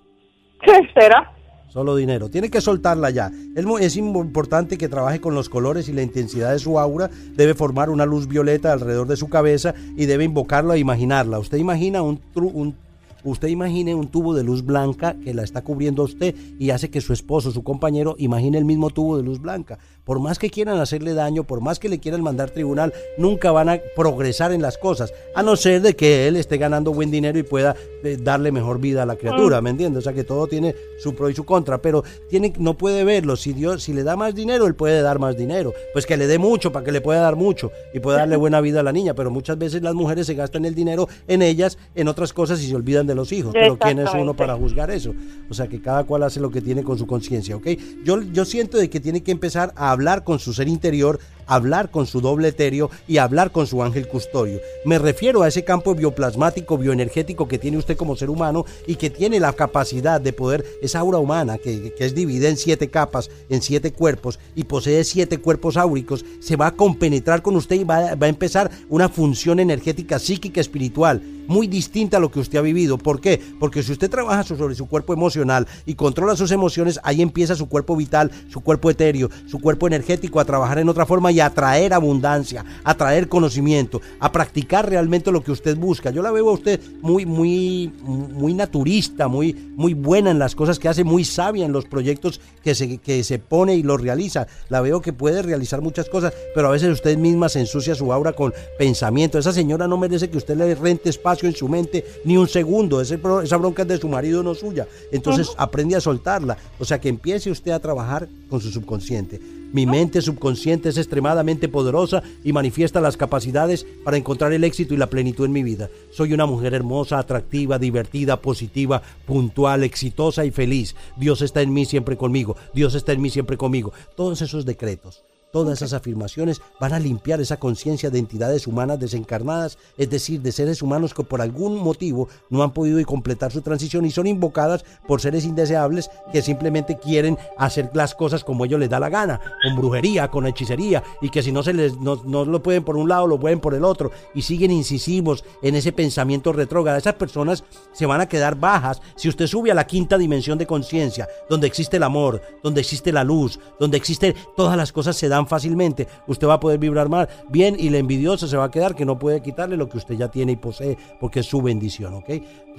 ¿Qué 0.62 0.72
será? 1.00 1.34
Solo 1.70 1.96
dinero. 1.96 2.30
Tiene 2.30 2.50
que 2.50 2.62
soltarla 2.62 3.12
ya. 3.12 3.32
Es, 3.56 3.96
importante 3.96 4.78
que 4.78 4.90
trabaje 4.90 5.22
con 5.22 5.36
los 5.36 5.50
colores 5.50 5.88
y 5.88 5.94
la 5.94 6.02
intensidad 6.02 6.52
de 6.52 6.60
su 6.60 6.80
aura. 6.80 7.10
Debe 7.36 7.54
formar 7.54 7.90
una 7.90 8.06
luz 8.06 8.28
violeta 8.28 8.74
alrededor 8.74 9.08
de 9.08 9.18
su 9.18 9.30
cabeza 9.30 9.76
y 9.96 10.06
debe 10.06 10.24
invocarla 10.24 10.76
e 10.76 10.80
imaginarla. 10.80 11.40
Usted 11.40 11.58
imagina 11.58 12.02
un, 12.02 12.20
un 12.36 12.76
Usted 13.24 13.50
imagine 13.50 13.94
un 13.96 14.08
tubo 14.08 14.34
de 14.34 14.44
luz 14.44 14.64
blanca 14.64 15.16
que 15.22 15.34
la 15.34 15.44
está 15.44 15.62
cubriendo 15.62 16.04
a 16.04 16.06
usted 16.06 16.34
y 16.58 16.70
hace 16.70 16.90
que 16.90 17.02
su 17.02 17.12
esposo, 17.12 17.52
su 17.52 17.64
compañero, 17.64 18.16
imagine 18.18 18.58
el 18.58 18.64
mismo 18.64 18.92
tubo 18.92 19.18
de 19.18 19.24
luz 19.24 19.42
blanca. 19.42 19.78
Por 20.10 20.20
más 20.20 20.40
que 20.40 20.50
quieran 20.50 20.80
hacerle 20.80 21.14
daño, 21.14 21.44
por 21.44 21.62
más 21.62 21.78
que 21.78 21.88
le 21.88 22.00
quieran 22.00 22.24
mandar 22.24 22.50
tribunal, 22.50 22.92
nunca 23.20 23.52
van 23.52 23.70
a 23.70 23.80
progresar 23.96 24.52
en 24.52 24.60
las 24.60 24.80
cosas, 24.80 25.14
a 25.36 25.44
no 25.44 25.56
ser 25.56 25.84
de 25.84 25.96
que 25.96 26.28
él 26.28 26.36
esté 26.36 26.58
ganando 26.58 26.92
buen 26.92 27.12
dinero 27.12 27.38
y 27.38 27.44
pueda 27.44 27.76
eh, 28.04 28.18
darle 28.20 28.52
mejor 28.52 28.80
vida 28.80 29.04
a 29.04 29.06
la 29.06 29.18
criatura, 29.18 29.62
¿me 29.62 29.70
entiendes? 29.70 30.00
O 30.00 30.02
sea 30.02 30.14
que 30.14 30.24
todo 30.24 30.48
tiene 30.48 30.74
su 30.98 31.14
pro 31.14 31.30
y 31.30 31.36
su 31.36 31.46
contra, 31.46 31.80
pero 31.80 32.04
tiene, 32.28 32.52
no 32.58 32.76
puede 32.76 33.04
verlo. 33.04 33.36
Si 33.36 33.54
Dios, 33.54 33.84
si 33.84 33.94
le 33.94 34.02
da 34.02 34.16
más 34.16 34.34
dinero, 34.34 34.66
él 34.66 34.74
puede 34.74 35.04
dar 35.04 35.20
más 35.20 35.38
dinero. 35.38 35.76
Pues 35.94 36.08
que 36.08 36.18
le 36.18 36.26
dé 36.26 36.40
mucho 36.40 36.72
para 36.72 36.84
que 36.84 36.92
le 36.92 37.02
pueda 37.02 37.22
dar 37.22 37.36
mucho 37.36 37.72
y 37.94 38.00
pueda 38.00 38.18
darle 38.18 38.36
buena 38.38 38.62
vida 38.62 38.80
a 38.80 38.84
la 38.84 38.92
niña. 38.92 39.14
Pero 39.14 39.30
muchas 39.30 39.60
veces 39.60 39.84
las 39.84 39.94
mujeres 39.94 40.26
se 40.26 40.34
gastan 40.34 40.66
el 40.66 40.74
dinero 40.74 41.08
en 41.28 41.44
ellas, 41.44 41.78
en 41.94 42.08
otras 42.08 42.34
cosas 42.34 42.60
y 42.64 42.68
se 42.68 42.76
olvidan 42.76 43.06
de 43.06 43.14
los 43.14 43.32
hijos, 43.32 43.54
pero 43.54 43.78
¿quién 43.78 44.00
es 44.00 44.10
uno 44.16 44.34
para 44.34 44.56
juzgar 44.56 44.90
eso? 44.90 45.14
O 45.52 45.54
sea, 45.54 45.68
que 45.68 45.80
cada 45.80 46.04
cual 46.06 46.24
hace 46.24 46.40
lo 46.40 46.50
que 46.50 46.62
tiene 46.62 46.84
con 46.84 46.98
su 46.98 47.06
conciencia, 47.06 47.56
¿ok? 47.56 47.68
Yo, 48.04 48.24
yo 48.24 48.44
siento 48.44 48.80
de 48.80 48.90
que 48.90 49.00
tiene 49.00 49.22
que 49.22 49.32
empezar 49.32 49.72
a 49.76 49.92
hablar 49.92 49.99
con 50.24 50.40
su 50.40 50.54
ser 50.54 50.68
interior, 50.68 51.20
hablar 51.50 51.92
con 51.92 52.06
su 52.08 52.22
doble 52.22 52.50
etéreo 52.50 52.90
y 53.08 53.18
hablar 53.18 53.52
con 53.52 53.68
su 53.68 53.84
ángel 53.84 54.08
custodio. 54.08 54.62
Me 54.86 55.00
refiero 55.00 55.42
a 55.42 55.48
ese 55.48 55.66
campo 55.66 55.96
bioplasmático, 55.96 56.78
bioenergético 56.78 57.48
que 57.48 57.58
tiene 57.58 57.78
usted 57.78 57.98
como 57.98 58.16
ser 58.16 58.30
humano 58.30 58.66
y 58.88 58.96
que 58.96 59.10
tiene 59.10 59.40
la 59.40 59.52
capacidad 59.54 60.22
de 60.22 60.32
poder, 60.32 60.66
esa 60.82 61.00
aura 61.00 61.18
humana 61.18 61.58
que, 61.58 61.94
es 62.00 62.16
dividida 62.16 62.48
en 62.48 62.58
siete 62.58 62.90
capas, 62.90 63.30
en 63.50 63.62
siete 63.62 63.92
cuerpos 63.92 64.40
y 64.56 64.64
posee 64.64 65.04
siete 65.04 65.40
cuerpos 65.40 65.76
áuricos, 65.76 66.24
se 66.40 66.56
va 66.56 66.68
a 66.68 66.76
compenetrar 66.76 67.42
con 67.42 67.56
usted 67.56 67.78
y 67.78 67.84
va, 67.84 68.16
va 68.16 68.28
a 68.28 68.30
empezar 68.30 68.70
una 68.88 69.10
función 69.10 69.60
energética 69.60 70.20
psíquica 70.20 70.62
espiritual 70.62 71.22
muy 71.50 71.66
distinta 71.66 72.18
a 72.18 72.20
lo 72.20 72.30
que 72.30 72.40
usted 72.40 72.60
ha 72.60 72.62
vivido. 72.62 72.98
¿Por 72.98 73.20
qué? 73.20 73.42
Porque 73.60 73.82
si 73.82 73.92
usted 73.92 74.10
trabaja 74.10 74.44
sobre 74.44 74.76
su 74.76 74.88
cuerpo 74.88 75.14
emocional 75.14 75.68
y 75.86 75.96
controla 75.96 76.36
sus 76.36 76.52
emociones, 76.52 77.00
ahí 77.04 77.24
empieza 77.24 77.56
su 77.56 77.68
cuerpo 77.68 77.96
vital, 77.96 78.32
su 78.50 78.62
cuerpo 78.62 78.92
etéreo, 78.92 79.30
su 79.48 79.60
cuerpo 79.60 79.88
energético 79.88 80.40
a 80.40 80.46
trabajar 80.46 80.78
en 80.78 80.90
otra 80.90 81.08
forma 81.08 81.32
y 81.32 81.39
a 81.42 81.50
traer 81.50 81.94
abundancia, 81.94 82.66
a 82.84 82.96
traer 82.96 83.30
conocimiento, 83.30 84.02
a 84.20 84.32
practicar 84.32 84.90
realmente 84.90 85.32
lo 85.32 85.44
que 85.44 85.52
usted 85.52 85.78
busca. 85.78 86.12
Yo 86.12 86.22
la 86.22 86.32
veo 86.32 86.50
a 86.50 86.54
usted 86.54 86.80
muy, 87.02 87.26
muy, 87.26 87.92
muy 88.04 88.54
naturista, 88.54 89.28
muy, 89.28 89.54
muy 89.76 89.94
buena 89.94 90.32
en 90.32 90.40
las 90.40 90.56
cosas 90.56 90.80
que 90.80 90.88
hace, 90.88 91.04
muy 91.04 91.24
sabia 91.24 91.66
en 91.66 91.72
los 91.72 91.86
proyectos 91.86 92.42
que 92.64 92.76
se, 92.76 92.98
que 92.98 93.24
se 93.24 93.40
pone 93.40 93.76
y 93.76 93.84
los 93.84 94.02
realiza. 94.02 94.48
La 94.70 94.82
veo 94.82 95.02
que 95.02 95.14
puede 95.14 95.42
realizar 95.42 95.82
muchas 95.82 96.10
cosas, 96.10 96.34
pero 96.54 96.68
a 96.68 96.72
veces 96.72 96.92
usted 96.92 97.18
misma 97.18 97.50
se 97.50 97.60
ensucia 97.60 97.96
su 97.96 98.12
aura 98.12 98.34
con 98.34 98.54
pensamiento. 98.78 99.38
Esa 99.38 99.54
señora 99.54 99.88
no 99.88 99.98
merece 99.98 100.30
que 100.30 100.38
usted 100.38 100.58
le 100.58 100.76
rente 100.76 101.10
espacio 101.10 101.48
en 101.48 101.56
su 101.56 101.68
mente 101.68 102.06
ni 102.26 102.38
un 102.38 102.48
segundo. 102.48 103.02
Ese, 103.02 103.20
esa 103.44 103.58
bronca 103.58 103.84
es 103.84 103.88
de 103.88 103.98
su 103.98 104.08
marido, 104.08 104.44
no 104.44 104.56
suya. 104.56 104.88
Entonces 105.12 105.50
aprende 105.58 105.96
a 105.96 106.02
soltarla. 106.02 106.58
O 106.80 106.86
sea, 106.86 107.00
que 107.00 107.10
empiece 107.10 107.52
usted 107.52 107.72
a 107.72 107.80
trabajar 107.80 108.28
con 108.50 108.62
su 108.62 108.72
subconsciente. 108.72 109.59
Mi 109.72 109.86
mente 109.86 110.22
subconsciente 110.22 110.90
es 110.90 110.98
extremadamente 110.98 111.70
poderosa 111.70 112.24
y 112.44 112.54
manifiesta 112.54 113.02
las 113.02 113.18
capacidades 113.18 113.86
para 114.04 114.18
encontrar 114.18 114.52
el 114.52 114.64
éxito 114.64 114.96
y 114.96 114.98
la 114.98 115.10
plenitud 115.10 115.46
en 115.46 115.52
mi 115.52 115.62
vida. 115.62 115.90
Soy 116.12 116.34
una 116.34 116.48
mujer 116.48 116.74
hermosa, 116.74 117.20
atractiva, 117.20 117.78
divertida, 117.78 118.42
positiva, 118.42 119.04
puntual, 119.28 119.84
exitosa 119.84 120.44
y 120.46 120.52
feliz. 120.52 120.96
Dios 121.18 121.44
está 121.44 121.62
en 121.62 121.72
mí 121.72 121.86
siempre 121.86 122.18
conmigo. 122.18 122.58
Dios 122.74 122.96
está 122.96 123.14
en 123.14 123.22
mí 123.22 123.30
siempre 123.30 123.58
conmigo. 123.58 123.94
Todos 124.16 124.42
esos 124.42 124.66
decretos 124.66 125.24
Todas 125.52 125.80
esas 125.80 125.94
afirmaciones 125.94 126.62
van 126.80 126.94
a 126.94 127.00
limpiar 127.00 127.42
esa 127.42 127.58
conciencia 127.58 128.12
de 128.12 128.20
entidades 128.20 128.68
humanas 128.68 129.00
desencarnadas, 129.00 129.80
es 129.98 130.10
decir, 130.10 130.42
de 130.42 130.52
seres 130.52 130.84
humanos 130.84 131.14
que 131.14 131.24
por 131.24 131.42
algún 131.42 131.78
motivo 131.78 132.30
no 132.50 132.62
han 132.62 132.72
podido 132.72 133.04
completar 133.06 133.52
su 133.52 133.62
transición 133.62 134.06
y 134.06 134.12
son 134.12 134.28
invocadas 134.28 134.86
por 135.08 135.22
seres 135.22 135.46
indeseables 135.46 136.12
que 136.32 136.44
simplemente 136.44 137.00
quieren 137.00 137.38
hacer 137.58 137.90
las 137.94 138.14
cosas 138.14 138.44
como 138.44 138.66
ellos 138.66 138.80
les 138.80 138.90
da 138.90 139.00
la 139.00 139.10
gana, 139.10 139.40
con 139.64 139.76
brujería, 139.76 140.30
con 140.30 140.46
hechicería, 140.46 141.04
y 141.22 141.30
que 141.30 141.42
si 141.42 141.52
no 141.52 141.64
se 141.64 141.74
les 141.74 141.98
no, 141.98 142.16
lo 142.46 142.62
pueden 142.62 142.84
por 142.84 142.98
un 142.98 143.10
lado, 143.10 143.26
lo 143.26 143.40
pueden 143.40 143.60
por 143.60 143.74
el 143.74 143.84
otro, 143.84 144.12
y 144.36 144.44
siguen 144.44 144.72
incisivos 144.72 145.44
en 145.64 145.76
ese 145.76 145.92
pensamiento 145.92 146.54
retrógrado. 146.54 146.98
Esas 146.98 147.16
personas 147.16 147.64
se 147.92 148.06
van 148.06 148.22
a 148.22 148.30
quedar 148.30 148.56
bajas 148.56 149.02
si 149.16 149.30
usted 149.30 149.48
sube 149.48 149.72
a 149.72 149.76
la 149.76 149.88
quinta 149.88 150.18
dimensión 150.18 150.58
de 150.58 150.68
conciencia, 150.68 151.28
donde 151.50 151.68
existe 151.68 151.98
el 151.98 152.04
amor, 152.04 152.42
donde 152.62 152.82
existe 152.82 153.12
la 153.12 153.24
luz, 153.24 153.60
donde 153.80 153.98
existe 153.98 154.36
todas 154.56 154.78
las 154.78 154.92
cosas 154.92 155.16
se 155.16 155.28
dan 155.28 155.39
fácilmente, 155.48 156.08
usted 156.28 156.48
va 156.48 156.56
a 156.56 156.60
poder 156.60 156.80
vibrar 156.80 157.10
más 157.10 157.28
bien 157.50 157.76
y 157.78 157.90
la 157.90 157.98
envidiosa 157.98 158.48
se 158.48 158.58
va 158.58 158.66
a 158.66 158.72
quedar 158.72 158.96
que 158.96 159.06
no 159.06 159.20
puede 159.20 159.42
quitarle 159.42 159.78
lo 159.78 159.90
que 159.90 159.98
usted 159.98 160.16
ya 160.16 160.30
tiene 160.30 160.54
y 160.54 160.56
posee 160.56 160.98
porque 161.20 161.42
es 161.42 161.46
su 161.46 161.62
bendición, 161.62 162.16
¿ok? 162.16 162.30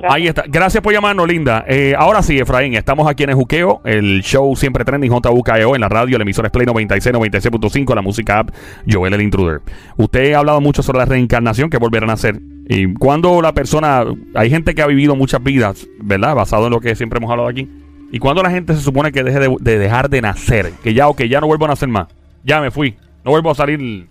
Ahí 0.08 0.28
está. 0.28 0.44
Gracias 0.46 0.82
por 0.82 0.92
llamarnos, 0.92 1.26
Linda. 1.26 1.64
Eh, 1.66 1.94
ahora 1.98 2.22
sí, 2.22 2.38
Efraín, 2.38 2.74
estamos 2.74 3.08
aquí 3.08 3.24
en 3.24 3.30
el 3.30 3.38
el 3.84 4.22
show 4.22 4.54
siempre 4.54 4.84
trending 4.84 5.10
JUKEO 5.10 5.74
en 5.74 5.80
la 5.80 5.88
radio, 5.88 6.16
el 6.16 6.22
emisor 6.22 6.46
es 6.46 6.52
Play 6.52 6.66
96, 6.66 7.14
96.5, 7.14 7.94
la 7.94 8.02
música 8.02 8.38
app, 8.38 8.50
Joel 8.88 9.14
el 9.14 9.22
Intruder. 9.22 9.60
Usted 9.96 10.32
ha 10.34 10.38
hablado 10.38 10.60
mucho 10.60 10.82
sobre 10.82 10.98
la 10.98 11.06
reencarnación 11.06 11.70
que 11.70 11.78
volverán 11.78 12.10
a 12.10 12.14
hacer. 12.14 12.40
Y 12.68 12.94
cuando 12.94 13.40
la 13.42 13.52
persona, 13.52 14.04
hay 14.34 14.50
gente 14.50 14.74
que 14.74 14.82
ha 14.82 14.86
vivido 14.86 15.16
muchas 15.16 15.42
vidas, 15.42 15.88
¿verdad? 16.00 16.34
Basado 16.34 16.66
en 16.66 16.72
lo 16.72 16.80
que 16.80 16.94
siempre 16.94 17.18
hemos 17.18 17.30
hablado 17.30 17.48
aquí. 17.48 17.68
Y 18.12 18.18
cuando 18.18 18.42
la 18.42 18.50
gente 18.50 18.74
se 18.74 18.80
supone 18.80 19.12
que 19.12 19.22
deje 19.22 19.38
de, 19.38 19.78
dejar 19.78 20.08
de 20.08 20.22
nacer, 20.22 20.72
que 20.82 20.94
ya, 20.94 21.08
o 21.08 21.16
que 21.16 21.28
ya 21.28 21.40
no 21.40 21.46
vuelvo 21.46 21.64
a 21.64 21.68
nacer 21.68 21.88
más, 21.88 22.08
ya 22.44 22.60
me 22.60 22.70
fui, 22.70 22.96
no 23.24 23.32
vuelvo 23.32 23.50
a 23.50 23.54
salir 23.54 24.08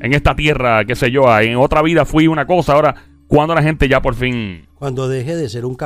en 0.00 0.14
esta 0.14 0.34
tierra, 0.34 0.84
qué 0.84 0.94
sé 0.94 1.10
yo, 1.10 1.38
en 1.40 1.56
otra 1.56 1.82
vida 1.82 2.04
fui 2.04 2.26
una 2.26 2.46
cosa, 2.46 2.72
ahora, 2.72 2.94
cuando 3.34 3.52
la 3.52 3.62
gente 3.64 3.88
ya 3.88 4.00
por 4.00 4.14
fin 4.14 4.68
cuando 4.78 5.08
deje 5.08 5.34
de 5.34 5.48
ser 5.48 5.64
un 5.64 5.76
c... 5.76 5.84